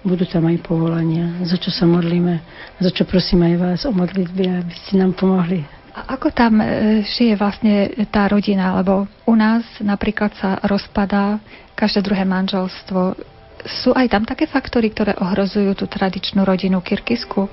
[0.03, 2.41] budú tam aj povolania, za čo sa modlíme,
[2.81, 6.67] za čo prosím aj vás o modlitby, aby ste nám pomohli a ako tam e,
[7.03, 8.79] žije vlastne tá rodina?
[8.79, 11.43] Lebo u nás napríklad sa rozpadá
[11.75, 13.19] každé druhé manželstvo.
[13.67, 17.51] Sú aj tam také faktory, ktoré ohrozujú tú tradičnú rodinu Kyrgyzsku?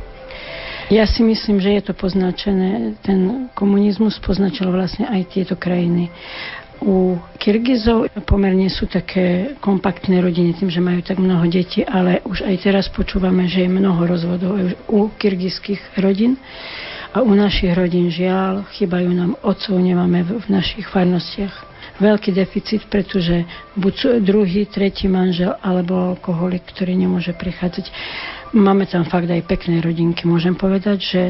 [0.88, 6.07] Ja si myslím, že je to poznačené, ten komunizmus poznačil vlastne aj tieto krajiny.
[6.82, 12.45] U Kyrgyzov pomerne sú také kompaktné rodiny tým, že majú tak mnoho detí, ale už
[12.45, 14.59] aj teraz počúvame, že je mnoho rozvodov
[14.91, 16.38] u kyrgyzských rodín.
[17.15, 21.65] A u našich rodín žiaľ, chýbajú nám otcov, nemáme v, našich farnostiach
[21.97, 27.89] veľký deficit, pretože buď druhý, tretí manžel alebo alkoholik, ktorý nemôže prichádzať.
[28.53, 30.30] Máme tam fakt aj pekné rodinky.
[30.30, 31.21] Môžem povedať, že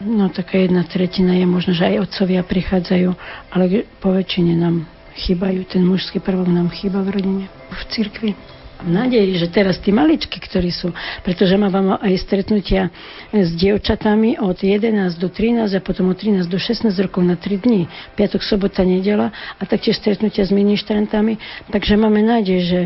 [0.00, 3.10] no taká jedna tretina je možno, že aj otcovia prichádzajú,
[3.50, 4.86] ale po väčšine nám
[5.18, 5.66] chýbajú.
[5.66, 8.32] Ten mužský prvok nám chýba v rodine, v cirkvi.
[8.78, 10.94] V nádeji, že teraz tí maličky, ktorí sú,
[11.26, 12.94] pretože mám aj stretnutia
[13.34, 17.58] s dievčatami od 11 do 13 a potom od 13 do 16 rokov na 3
[17.58, 21.42] dní, piatok, sobota, nedela a taktiež stretnutia s ministrantami,
[21.74, 22.80] takže máme nádej, že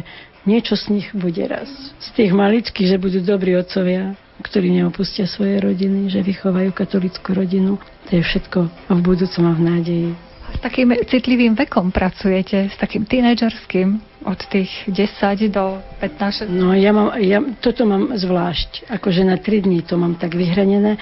[0.44, 1.68] niečo z nich bude raz.
[2.02, 7.78] Z tých maličkých, že budú dobrí otcovia, ktorí neopustia svoje rodiny, že vychovajú katolickú rodinu.
[8.10, 8.58] To je všetko
[8.90, 10.10] v budúcom a v nádeji.
[10.52, 16.46] S takým citlivým vekom pracujete, s takým tínedžerským, od tých 10 do 15?
[16.46, 21.00] No ja, mám, ja toto mám zvlášť, akože na 3 dní to mám tak vyhranené,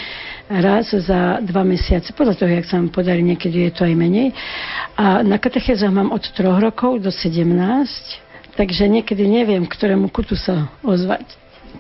[0.49, 4.33] raz za 2 mesiace, podľa toho, jak sa vám podarí, niekedy je to aj menej.
[4.97, 7.43] A na katechézach mám od 3 rokov do 17,
[8.61, 11.25] takže niekedy neviem, ktorému kutu sa ozvať.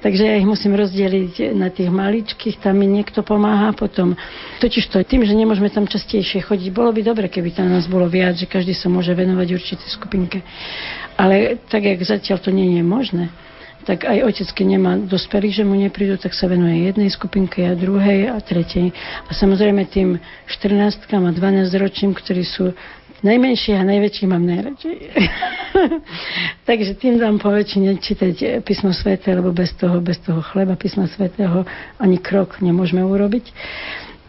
[0.00, 4.16] Takže ja ich musím rozdeliť na tých maličkých, tam mi niekto pomáha potom.
[4.64, 8.08] Totiž to, tým, že nemôžeme tam častejšie chodiť, bolo by dobre, keby tam nás bolo
[8.08, 10.40] viac, že každý sa môže venovať určitej skupinke.
[11.20, 13.28] Ale tak, jak zatiaľ to nie je možné,
[13.84, 17.76] tak aj otec, keď nemá dospelých, že mu neprídu, tak sa venuje jednej skupinke a
[17.76, 18.92] druhej a tretej.
[19.28, 20.16] A samozrejme tým
[20.48, 22.72] 14 a 12 ročím, ktorí sú
[23.20, 24.96] Najmenších a najväčších mám najradšej.
[26.68, 31.04] Takže tým dám po väčšine čítať písmo sveté, lebo bez toho, bez toho chleba písma
[31.04, 31.68] svetého
[32.00, 33.52] ani krok nemôžeme urobiť.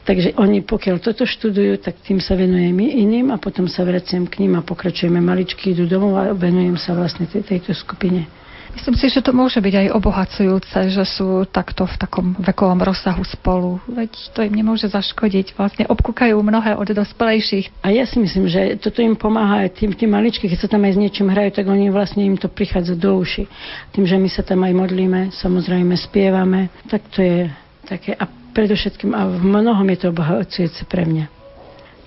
[0.01, 4.43] Takže oni, pokiaľ toto študujú, tak tým sa venujem iným a potom sa vraciam k
[4.43, 8.25] ním a pokračujeme maličky, idú domov a venujem sa vlastne tej, tejto skupine.
[8.71, 13.21] Myslím si, že to môže byť aj obohacujúce, že sú takto v takom vekovom rozsahu
[13.27, 13.83] spolu.
[13.85, 15.59] Veď to im nemôže zaškodiť.
[15.59, 17.83] Vlastne obkúkajú mnohé od dospelejších.
[17.83, 20.87] A ja si myslím, že toto im pomáha aj tým, tým maličkým, keď sa tam
[20.87, 23.43] aj s niečím hrajú, tak oni vlastne im to prichádza do uši.
[23.91, 27.39] Tým, že my sa tam aj modlíme, samozrejme spievame, tak to je
[27.83, 28.15] také.
[28.15, 28.23] A
[28.55, 31.40] predovšetkým, a v mnohom je to obohacujúce pre mňa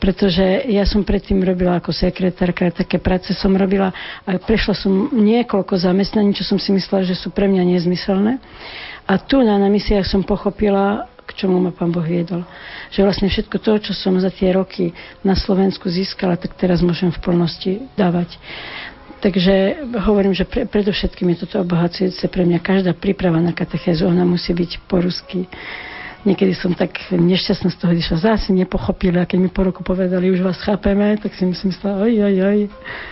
[0.04, 3.88] pretože ja som predtým robila ako sekretárka, také práce som robila
[4.28, 8.36] a prešla som niekoľko zamestnaní, čo som si myslela, že sú pre mňa nezmyselné.
[9.08, 12.44] A tu na, na misiách som pochopila, k čomu ma pán Boh viedol.
[12.92, 14.92] Že vlastne všetko to, čo som za tie roky
[15.24, 18.36] na Slovensku získala, tak teraz môžem v plnosti dávať.
[19.24, 22.60] Takže hovorím, že pre, predovšetkým je toto obohacujúce pre mňa.
[22.60, 25.48] Každá príprava na katechézu, ona musí byť po rusky
[26.24, 30.32] Niekedy som tak nešťastná z toho, že zase nepochopili a keď mi po roku povedali,
[30.32, 32.60] už vás chápeme, tak si myslím, myslela, oj, oj, oj,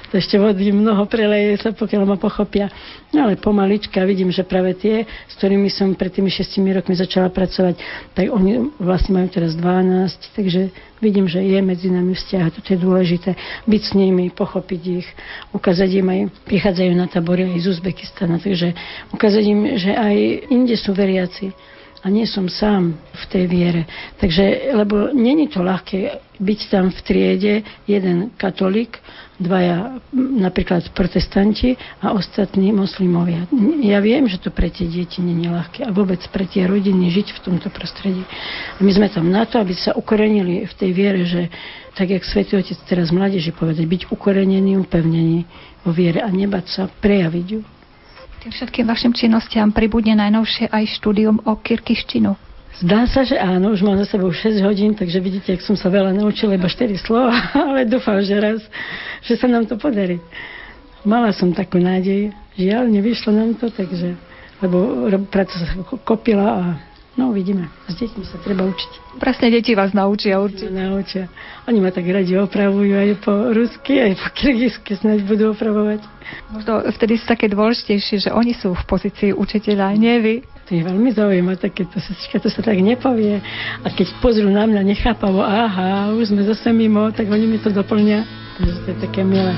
[0.09, 2.73] to ešte vody mnoho preleje sa, pokiaľ ma pochopia.
[3.13, 7.29] No ale pomalička vidím, že práve tie, s ktorými som pred tými šestimi rokmi začala
[7.29, 7.77] pracovať,
[8.17, 10.73] tak oni vlastne majú teraz 12, takže
[11.05, 13.37] vidím, že je medzi nami vzťah a toto je dôležité.
[13.69, 15.09] Byť s nimi, pochopiť ich,
[15.53, 18.73] ukázať im aj, prichádzajú na tabory aj z Uzbekistana, takže
[19.13, 20.17] ukázať im, že aj
[20.49, 21.53] inde sú veriaci
[22.03, 23.83] a nie som sám v tej viere.
[24.19, 27.55] Takže, lebo není to ľahké byť tam v triede
[27.87, 28.99] jeden katolík,
[29.39, 33.47] dvaja napríklad protestanti a ostatní moslimovia.
[33.83, 37.39] Ja viem, že to pre tie deti není ľahké a vôbec pre tie rodiny žiť
[37.39, 38.23] v tomto prostredí.
[38.79, 41.51] A my sme tam na to, aby sa ukorenili v tej viere, že
[41.95, 45.45] tak, jak Svetý Otec teraz mládeži povedať, byť ukorenený, upevnený
[45.87, 47.63] vo viere a nebať sa prejaviť ju.
[48.43, 52.35] Tým všetkým vašim činnostiam pribudne najnovšie aj štúdium o kirkištinu.
[52.83, 55.87] Zdá sa, že áno, už mám za sebou 6 hodín, takže vidíte, ak som sa
[55.87, 58.59] veľa naučila, iba 4 slova, ale dúfam, že raz,
[59.23, 60.19] že sa nám to podarí.
[61.07, 64.19] Mala som takú nádej, žiaľ, nevyšlo nám to, takže,
[64.59, 66.65] lebo práca sa kopila a
[67.13, 67.69] No uvidíme.
[67.93, 69.21] S deťmi sa treba učiť.
[69.21, 70.73] Presne deti vás naučia určite.
[70.73, 71.29] Naučia.
[71.69, 76.01] Oni ma tak radi opravujú aj po rusky, aj po kyrgyzsky snáď budú opravovať.
[76.57, 80.35] Možno vtedy sú také dôležitejšie, že oni sú v pozícii učiteľa, nie vy.
[80.69, 83.45] To je veľmi zaujímavé, takéto sa, to sa tak nepovie.
[83.85, 87.69] A keď pozrú na mňa nechápavo, aha, už sme zase mimo, tak oni mi to
[87.69, 88.25] doplňa.
[88.57, 89.53] Takže to je také milé.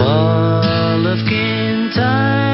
[0.00, 2.49] To on Moleskine time.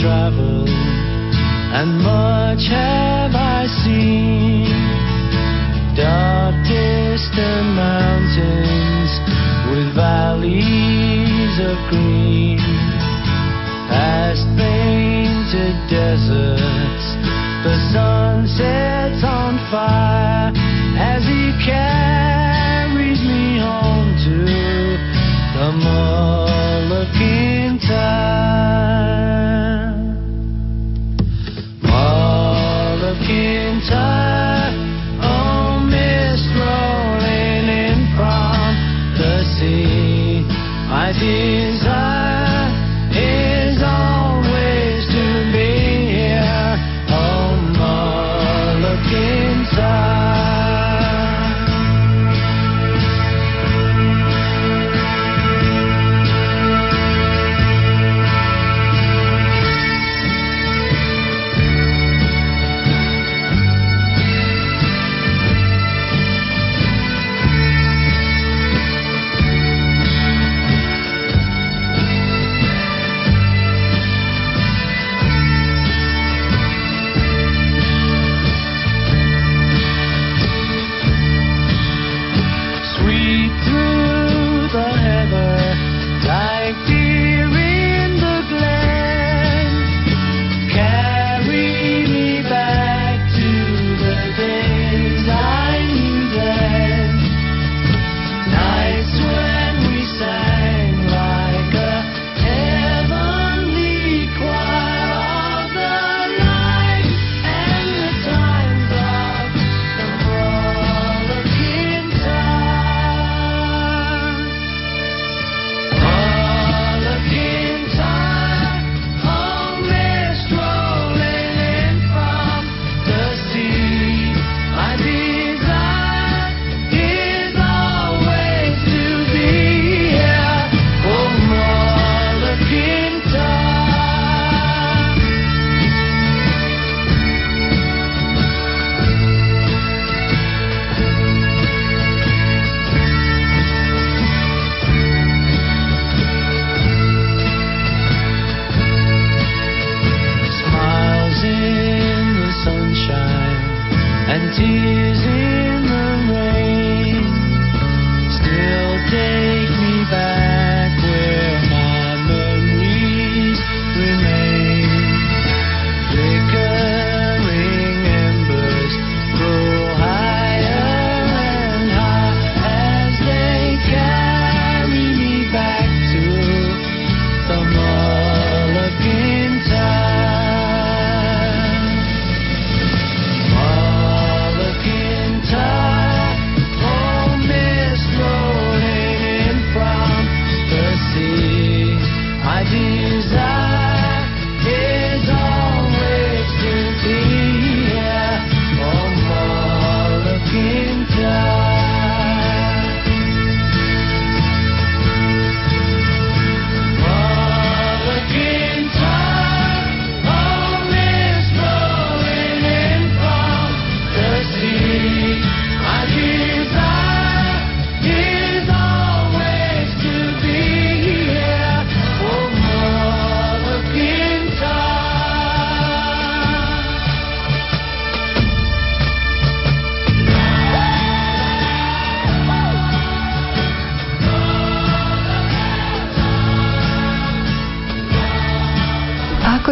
[0.00, 4.68] Traveled, and much have I seen.
[5.96, 9.10] Dark distant mountains
[9.70, 12.77] with valleys of green
[13.88, 17.06] past painted deserts.
[17.64, 20.52] The sun sets on fire
[20.96, 21.97] as he carries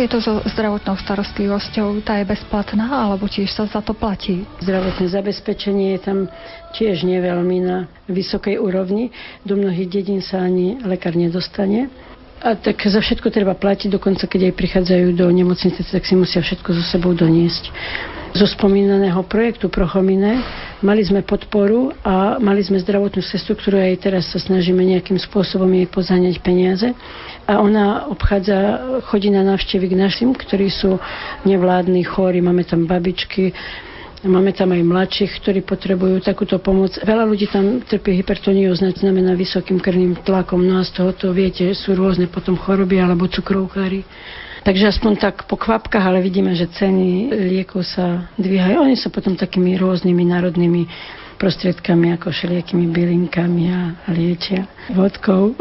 [0.07, 1.99] je to so zdravotnou starostlivosťou?
[2.07, 4.47] Tá je bezplatná alebo tiež sa za to platí?
[4.63, 6.19] Zdravotné zabezpečenie je tam
[6.79, 9.11] tiež neveľmi na vysokej úrovni.
[9.43, 11.91] Do mnohých dedín sa ani lekár nedostane.
[12.39, 16.39] A tak za všetko treba platiť, dokonca keď aj prichádzajú do nemocnice, tak si musia
[16.39, 17.75] všetko so sebou doniesť.
[18.37, 20.45] Zo spomínaného projektu Prochomine
[20.85, 25.65] mali sme podporu a mali sme zdravotnú sestru, ktorú aj teraz sa snažíme nejakým spôsobom
[25.73, 26.93] jej pozáňať peniaze.
[27.49, 31.01] A ona obchádza, chodí na návštevy k našim, ktorí sú
[31.49, 33.57] nevládni, chorí, máme tam babičky,
[34.27, 36.99] Máme tam aj mladších, ktorí potrebujú takúto pomoc.
[36.99, 40.67] Veľa ľudí tam trpí hypertoniou, znamená vysokým krvným tlakom.
[40.67, 44.03] No a z tohoto, viete, sú rôzne potom choroby alebo cukrovkári.
[44.67, 48.83] Takže aspoň tak po kvapkách, ale vidíme, že ceny liekov sa dvíhajú.
[48.83, 50.91] Oni sú potom takými rôznymi národnými
[51.39, 55.55] prostriedkami ako všelijakými bylinkami a liečia vodkou.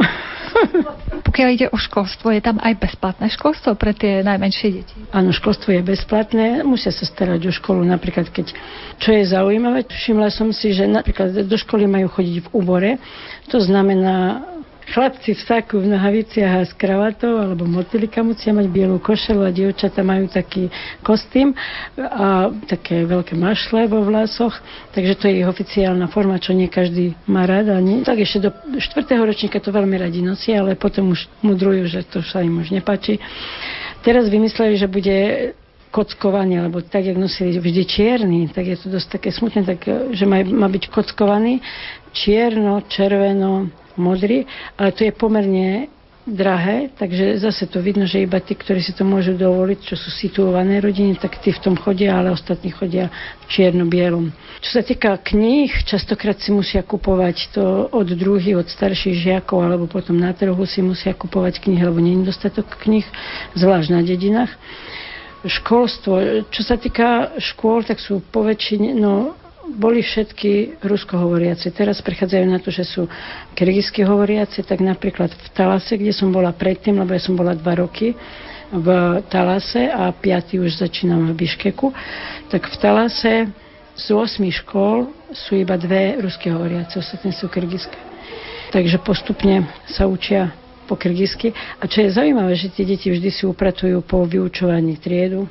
[1.30, 4.98] Pokiaľ ide o školstvo, je tam aj bezplatné školstvo pre tie najmenšie deti?
[5.14, 7.86] Áno, školstvo je bezplatné, musia sa starať o školu.
[7.86, 8.58] Napríklad, keď,
[8.98, 12.90] čo je zaujímavé, všimla som si, že napríklad do školy majú chodiť v úbore,
[13.54, 14.55] to znamená
[14.86, 19.50] Chlapci v saku, v nohaviciach a s kravatou alebo motylika musia mať bielú košelu a
[19.50, 20.70] dievčata majú taký
[21.02, 21.58] kostým
[21.98, 24.54] a také veľké mašle vo vlasoch,
[24.94, 27.74] takže to je ich oficiálna forma, čo nie každý má rád.
[27.74, 28.06] A nie.
[28.06, 28.80] Tak ešte do 4.
[29.26, 33.18] ročníka to veľmi radi nosia, ale potom už mudrujú, že to sa im už nepáči.
[34.06, 35.18] Teraz vymysleli, že bude
[35.96, 40.28] kockovaný, lebo tak, jak nosili vždy čierny, tak je to dosť také smutné, tak, že
[40.28, 41.64] má, má byť kockovaný
[42.12, 44.44] čierno, červeno, modrý,
[44.76, 45.88] ale to je pomerne
[46.26, 50.10] drahé, takže zase to vidno, že iba tí, ktorí si to môžu dovoliť, čo sú
[50.10, 53.14] situované rodiny, tak tí v tom chodia, ale ostatní chodia
[53.46, 54.34] v čierno-bielom.
[54.66, 59.86] Čo sa týka kníh, častokrát si musia kupovať to od druhých, od starších žiakov, alebo
[59.86, 63.06] potom na trhu si musia kupovať knihy, lebo nie je dostatok kníh,
[63.54, 64.52] zvlášť na dedinách.
[65.46, 71.74] Školstvo, čo sa týka škôl, tak sú po väčšine, no boli všetky ruskohovoriace.
[71.74, 73.10] Teraz prechádzajú na to, že sú
[73.58, 77.78] kyrgyzsky hovoriace, tak napríklad v Talase, kde som bola predtým, lebo ja som bola dva
[77.78, 78.14] roky
[78.70, 78.88] v
[79.30, 81.94] Talase a piatý už začínam v Biškeku,
[82.50, 83.34] tak v Talase
[83.96, 87.98] z 8 škôl sú iba dve rusky hovoriace, ostatné sú kyrgyzské.
[88.74, 90.52] Takže postupne sa učia
[90.86, 91.52] po kyrgyzsky.
[91.82, 95.50] A čo je zaujímavé, že tie deti vždy si upratujú po vyučovaní triedu,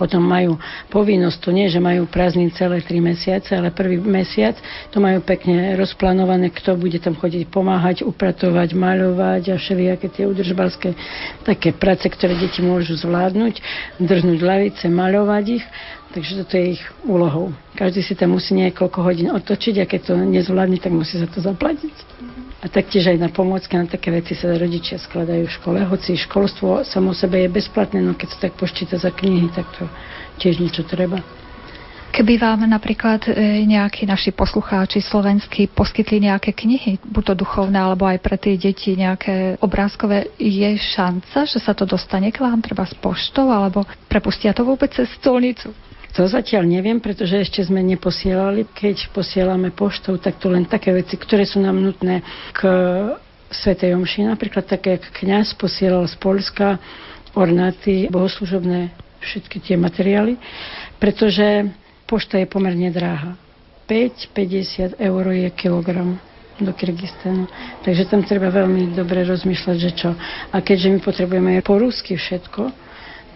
[0.00, 0.56] potom majú
[0.88, 4.56] povinnosť, to nie, že majú prázdnin celé tri mesiace, ale prvý mesiac
[4.88, 10.96] to majú pekne rozplánované, kto bude tam chodiť pomáhať, upratovať, maľovať a všelijaké tie udržbalské
[11.44, 13.60] také práce, ktoré deti môžu zvládnuť,
[14.00, 15.66] drznúť lavice, maľovať ich
[16.10, 17.54] Takže toto je ich úlohou.
[17.78, 21.38] Každý si tam musí niekoľko hodín otočiť a keď to nezvládne, tak musí za to
[21.38, 21.94] zaplatiť.
[22.60, 25.78] A taktiež aj na pomôcky, na také veci sa rodičia skladajú v škole.
[25.80, 29.88] Hoci školstvo samo sebe je bezplatné, no keď sa tak počíta za knihy, tak to
[30.36, 31.24] tiež niečo treba.
[32.10, 38.02] Keby vám napríklad e, nejakí naši poslucháči slovenskí poskytli nejaké knihy, buď to duchovné, alebo
[38.02, 42.82] aj pre tie deti nejaké obrázkové, je šanca, že sa to dostane k vám, treba
[42.82, 45.70] s poštou, alebo prepustia to vôbec cez stolnicu?
[46.20, 48.68] To zatiaľ neviem, pretože ešte sme neposielali.
[48.76, 52.20] Keď posielame poštou, tak to len také veci, ktoré sú nám nutné
[52.52, 52.60] k
[53.48, 54.28] Svetej Omši.
[54.28, 56.76] Napríklad také, jak kniaz posielal z Polska
[57.32, 58.92] ornáty, bohoslužobné,
[59.24, 60.36] všetky tie materiály,
[61.00, 61.72] pretože
[62.04, 63.40] pošta je pomerne dráha.
[63.88, 66.20] 5-50 eur je kilogram
[66.60, 67.48] do Kyrgyzstanu.
[67.80, 70.12] Takže tam treba veľmi dobre rozmýšľať, že čo.
[70.52, 72.89] A keďže my potrebujeme po rusky všetko,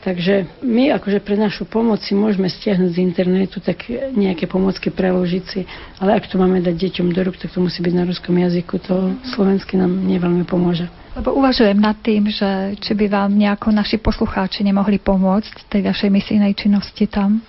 [0.05, 5.45] Takže my akože pre našu pomoc si môžeme stiahnuť z internetu tak nejaké pomocky preložiť
[5.49, 5.65] si,
[5.97, 8.85] ale ak to máme dať deťom do rúk, tak to musí byť na ruskom jazyku,
[8.85, 10.93] to slovensky nám neveľmi pomôže.
[11.17, 16.13] Lebo uvažujem nad tým, že či by vám nejako naši poslucháči nemohli pomôcť tej vašej
[16.13, 17.41] misijnej činnosti tam.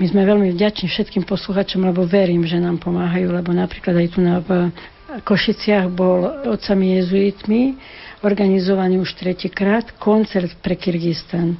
[0.00, 4.24] My sme veľmi vďační všetkým poslucháčom, lebo verím, že nám pomáhajú, lebo napríklad aj tu
[4.24, 4.72] na v
[5.20, 7.76] Košiciach bol otcami jezuitmi
[8.22, 11.58] organizovaný už tretíkrát koncert pre Kyrgyzstan.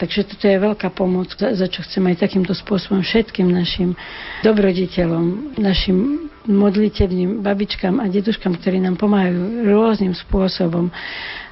[0.00, 3.92] Takže toto je veľká pomoc, za čo chcem aj takýmto spôsobom všetkým našim
[4.40, 10.88] dobroditeľom, našim modlitevným babičkám a deduškám, ktorí nám pomáhajú rôznym spôsobom,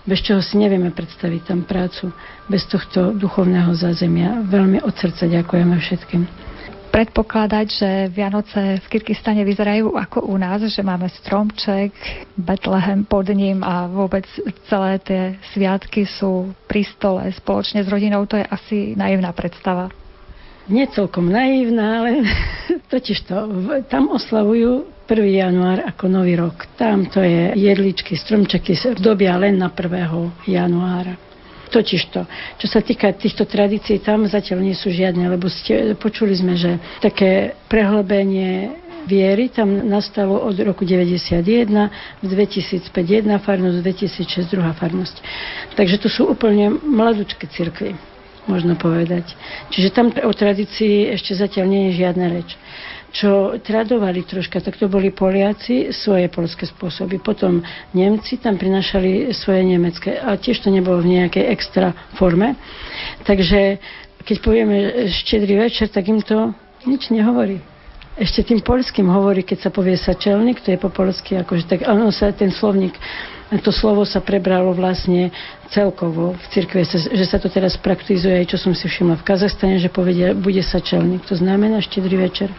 [0.09, 2.09] bez čoho si nevieme predstaviť tam prácu,
[2.49, 4.41] bez tohto duchovného zázemia.
[4.49, 6.48] Veľmi od srdca ďakujeme všetkým
[6.89, 11.95] predpokladať, že Vianoce v Kyrgyzstane vyzerajú ako u nás, že máme stromček,
[12.35, 14.27] Betlehem pod ním a vôbec
[14.67, 15.23] celé tie
[15.55, 18.27] sviatky sú pri stole spoločne s rodinou.
[18.27, 19.93] To je asi naivná predstava.
[20.69, 22.11] Nie celkom naivná, ale
[22.93, 23.37] totiž to,
[23.89, 25.41] tam oslavujú 1.
[25.41, 26.69] január ako nový rok.
[26.77, 30.45] Tam to je jedličky, stromčeky dobia len na 1.
[30.45, 31.28] januára.
[31.69, 32.25] Totižto,
[32.57, 36.81] čo sa týka týchto tradícií, tam zatiaľ nie sú žiadne, lebo ste, počuli sme, že
[37.05, 38.73] také prehlbenie
[39.09, 41.41] viery tam nastalo od roku 91,
[42.21, 45.17] v 2005 jedna farnosť, v 2006 druhá farnosť.
[45.77, 47.97] Takže to sú úplne mladúčke cirkvy,
[48.45, 49.33] možno povedať.
[49.73, 52.57] Čiže tam o tradícii ešte zatiaľ nie je žiadna reč
[53.09, 57.17] čo tradovali troška, tak to boli Poliaci, svoje polské spôsoby.
[57.21, 57.65] Potom
[57.97, 60.21] Nemci tam prinašali svoje nemecké.
[60.21, 62.55] A tiež to nebolo v nejakej extra forme.
[63.25, 63.81] Takže
[64.29, 64.77] keď povieme
[65.09, 66.53] štedrý večer, tak im to
[66.85, 67.65] nič nehovorí.
[68.19, 72.11] Ešte tým polským hovorí, keď sa povie sačelník, to je po polsky, akože tak ono
[72.11, 72.99] sa ten slovník
[73.57, 75.33] to slovo sa prebralo vlastne
[75.73, 79.81] celkovo v cirkve, že sa to teraz praktizuje, aj čo som si všimla v Kazachstane,
[79.81, 82.53] že povedia, bude sačelník, to znamená štedrý večer.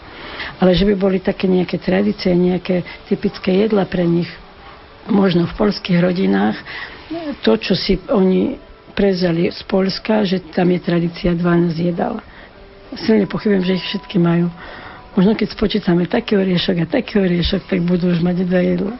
[0.60, 4.30] Ale že by boli také nejaké tradície, nejaké typické jedla pre nich,
[5.10, 6.58] možno v polských rodinách,
[7.42, 8.62] to, čo si oni
[8.94, 12.22] prezali z Polska, že tam je tradícia 12 jedal.
[13.00, 14.50] Silne pochybujem, že ich všetky majú.
[15.18, 18.96] Možno keď spočítame taký oriešok a taký oriešok, tak budú už mať dva jedla.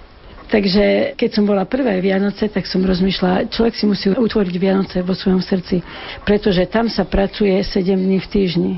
[0.50, 5.14] Takže keď som bola prvé Vianoce, tak som rozmýšľala, človek si musí utvoriť Vianoce vo
[5.14, 5.86] svojom srdci,
[6.26, 8.74] pretože tam sa pracuje 7 dní v týždni.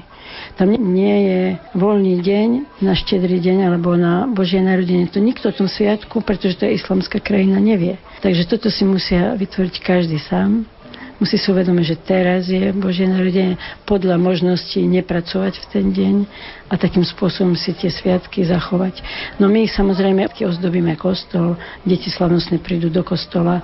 [0.56, 1.42] Tam nie je
[1.74, 2.48] voľný deň
[2.84, 5.10] na štedrý deň alebo na Božie narodenie.
[5.12, 7.98] To nikto o tom sviatku, pretože to je islamská krajina, nevie.
[8.22, 10.66] Takže toto si musia vytvoriť každý sám
[11.22, 13.54] musí si uvedomiť, že teraz je Božie narodenie
[13.86, 16.16] podľa možností nepracovať v ten deň
[16.66, 19.06] a takým spôsobom si tie sviatky zachovať.
[19.38, 23.62] No my samozrejme ozdobíme kostol, deti slavnostne prídu do kostola,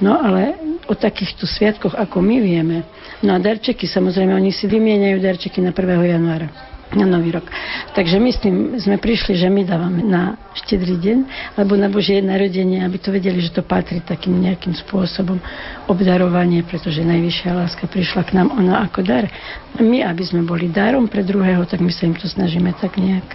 [0.00, 0.56] no ale
[0.88, 2.84] o takýchto sviatkoch, ako my vieme.
[3.24, 6.14] No a darčeky, samozrejme, oni si vymieňajú darčeky na 1.
[6.14, 7.50] januára na Nový rok.
[7.96, 11.18] Takže my s tým sme prišli, že my dávame na štedrý deň,
[11.58, 15.42] alebo na Božie narodenie, aby to vedeli, že to patrí takým nejakým spôsobom
[15.90, 19.26] obdarovanie, pretože najvyššia láska prišla k nám ona ako dar.
[19.74, 22.94] A my, aby sme boli darom pre druhého, tak my sa im to snažíme tak
[22.94, 23.26] nejak.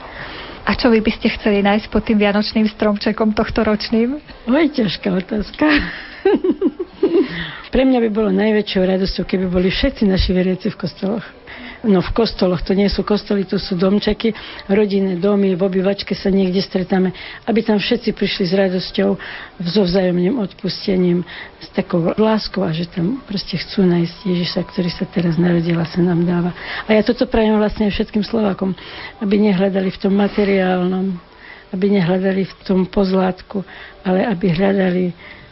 [0.63, 4.21] A čo vy by ste chceli nájsť pod tým vianočným stromčekom tohto ročným?
[4.45, 5.65] Oj, ťažká otázka.
[7.69, 11.25] Pre mňa by bolo najväčšou radosťou, keby boli všetci naši veriaci v kostoloch
[11.83, 14.35] no v kostoloch, to nie sú kostoly, to sú domčeky,
[14.67, 17.15] rodinné domy, v obývačke sa niekde stretáme,
[17.47, 19.09] aby tam všetci prišli s radosťou,
[19.63, 21.23] so vzájomným odpustením,
[21.59, 25.87] s takou láskou a že tam proste chcú nájsť Ježiša, ktorý sa teraz narodil a
[25.87, 26.51] sa nám dáva.
[26.87, 28.75] A ja toto prajem vlastne všetkým Slovákom,
[29.23, 31.15] aby nehľadali v tom materiálnom,
[31.71, 33.63] aby nehľadali v tom pozlátku,
[34.03, 35.05] ale aby hľadali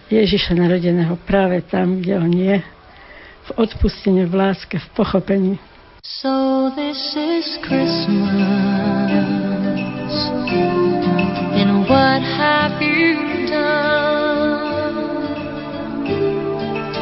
[0.08, 2.64] Ježiša narodeného práve tam, kde on je,
[3.47, 5.60] v odpustení, v láske, v pochopení.
[5.99, 8.39] So this is Christmas.
[11.60, 13.20] And what have you
[13.51, 15.28] done?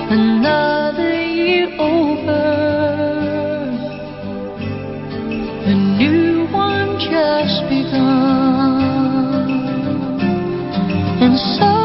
[0.10, 2.50] Another year over.
[5.70, 8.82] A new one just begun.
[11.22, 11.85] And so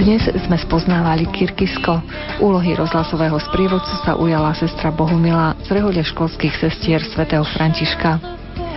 [0.00, 2.00] Dnes sme spoznávali Kirkisko.
[2.40, 8.16] Úlohy rozhlasového sprievodcu sa ujala sestra Bohumila z rehode školských sestier svätého Františka.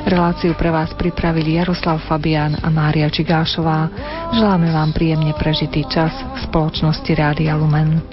[0.03, 3.87] Reláciu pre vás pripravili Jaroslav Fabián a Mária Čigášová.
[4.35, 8.03] Želáme vám príjemne prežitý čas v spoločnosti Rádia Lumen.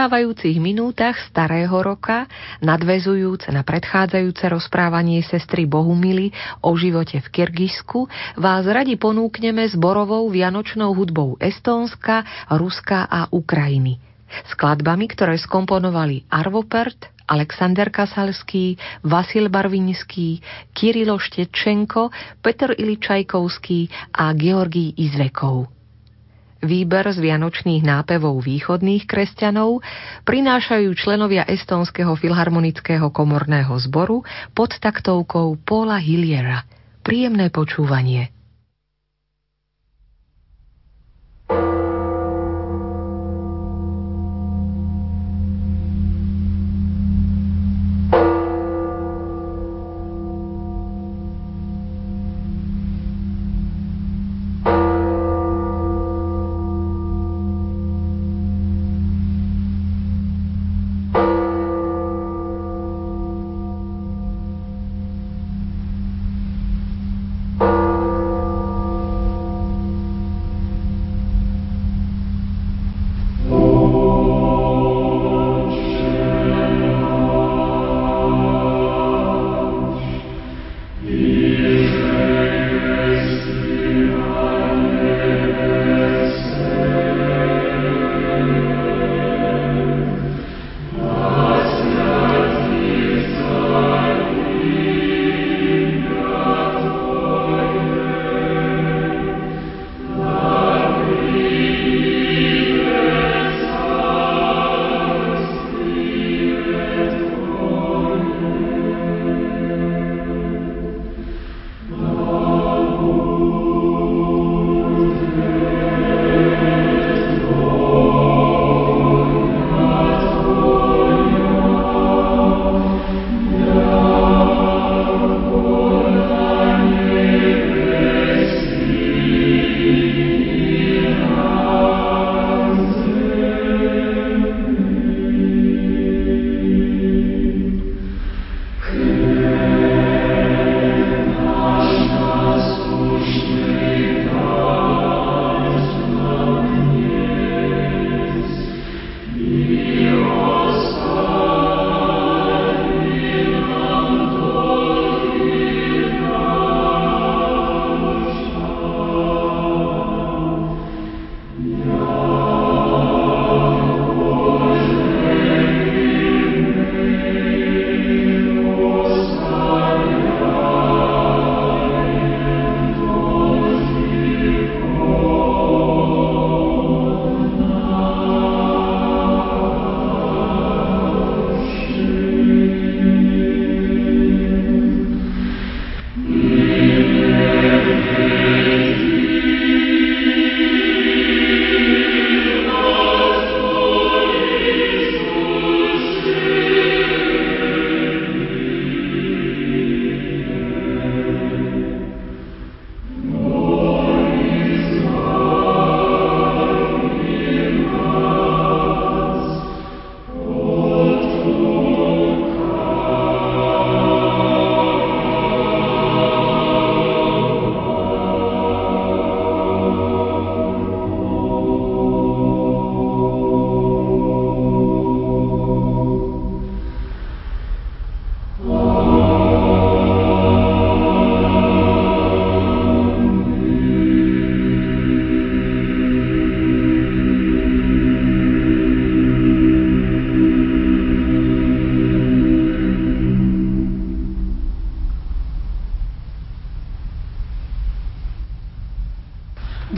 [0.00, 2.24] Zostávajúcich minútach starého roka,
[2.64, 6.32] nadvezujúc na predchádzajúce rozprávanie sestry Bohumily
[6.64, 8.08] o živote v Kyrgyzsku,
[8.40, 14.00] vás radi ponúkneme zborovou vianočnou hudbou Estónska, Ruska a Ukrajiny.
[14.48, 20.40] Skladbami, ktoré skomponovali Arvo Pert, Alexander Kasalský, Vasil Barvinský,
[20.72, 22.08] Kirilo Štečenko,
[22.40, 25.79] Petr Iličajkovský a Georgij Izvekov.
[26.60, 29.80] Výber z vianočných nápevov východných kresťanov
[30.28, 34.20] prinášajú členovia Estónskeho filharmonického komorného zboru
[34.52, 36.68] pod taktovkou Paula Hilliera.
[37.00, 38.28] Príjemné počúvanie.
[41.50, 41.99] thank you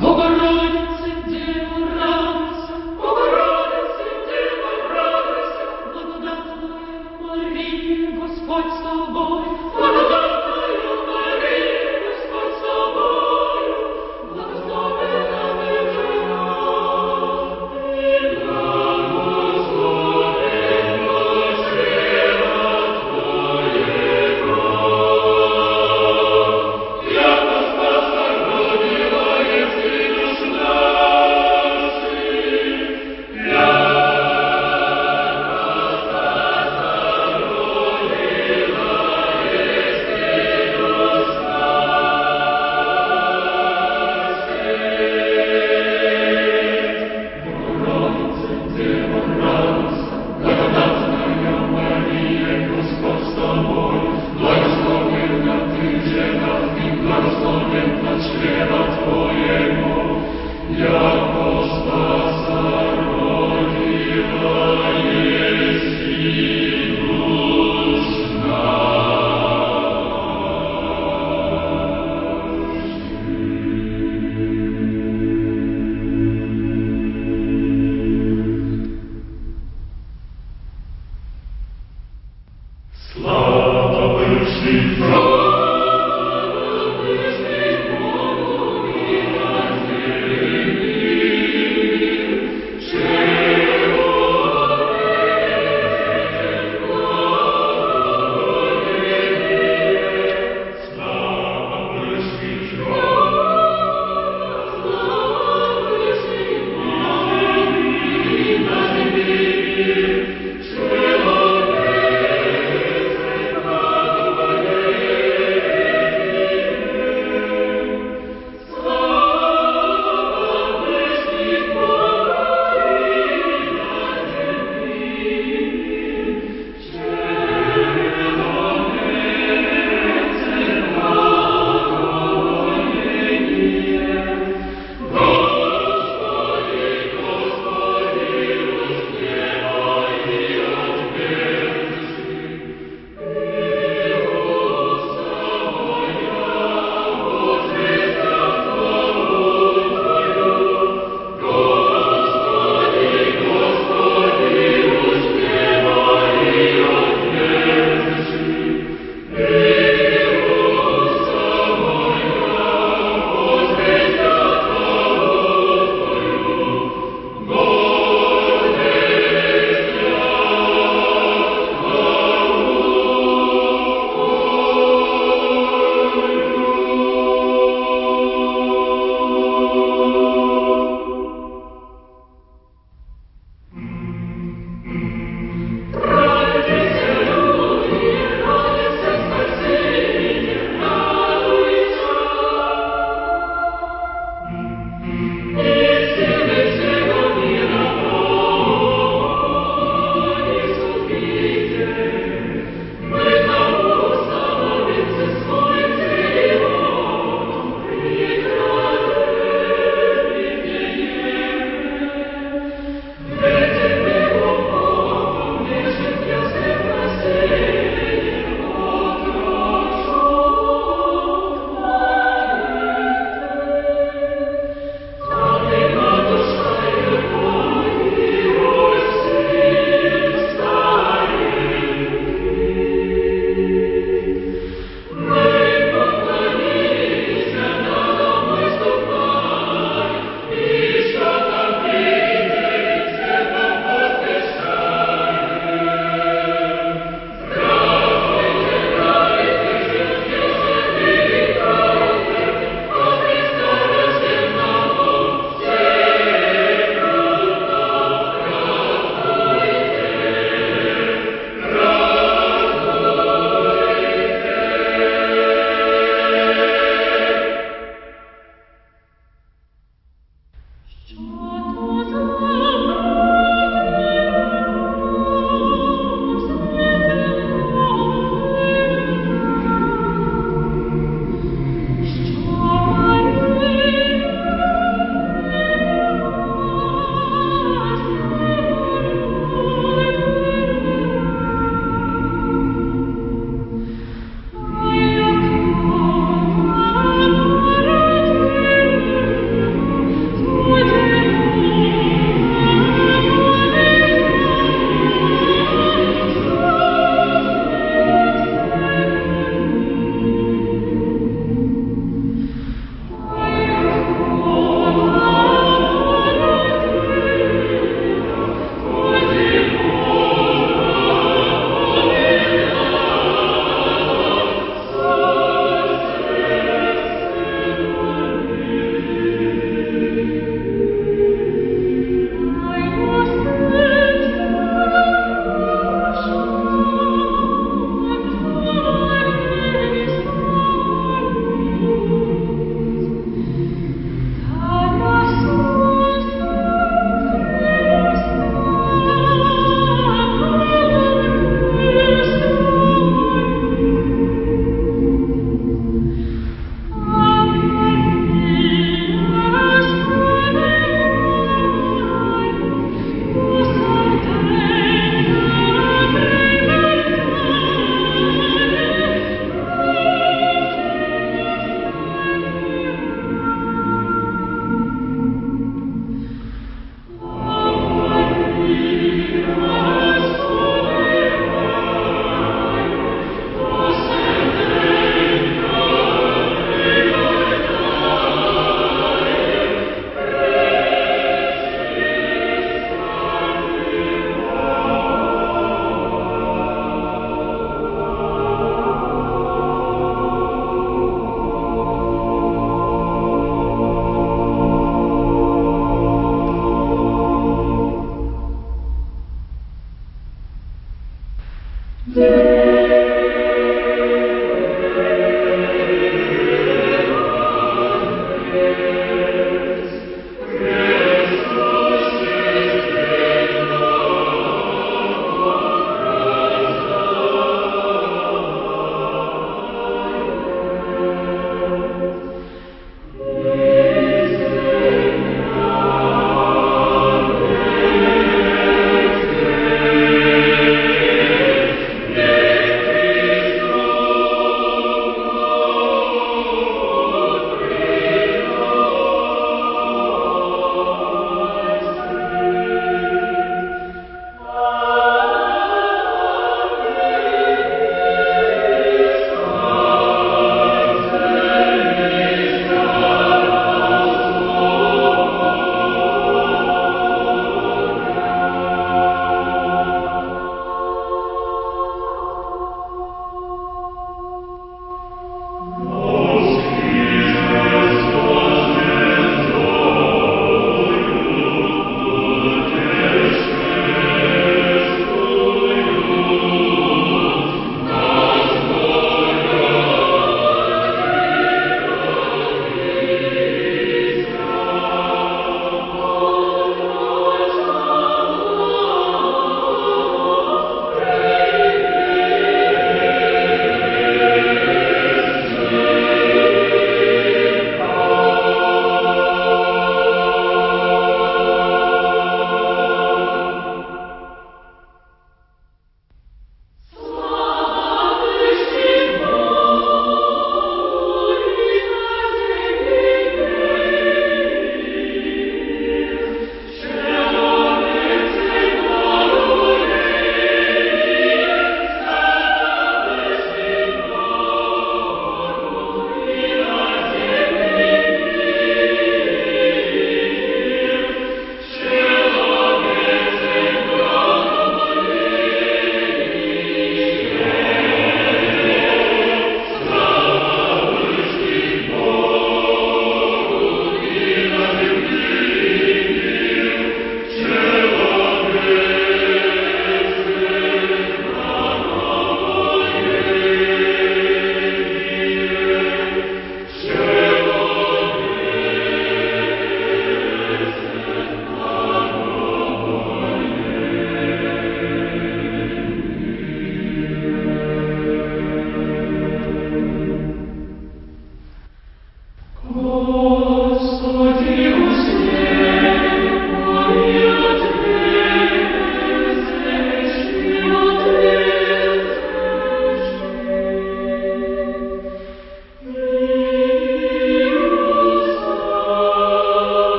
[0.00, 0.21] Google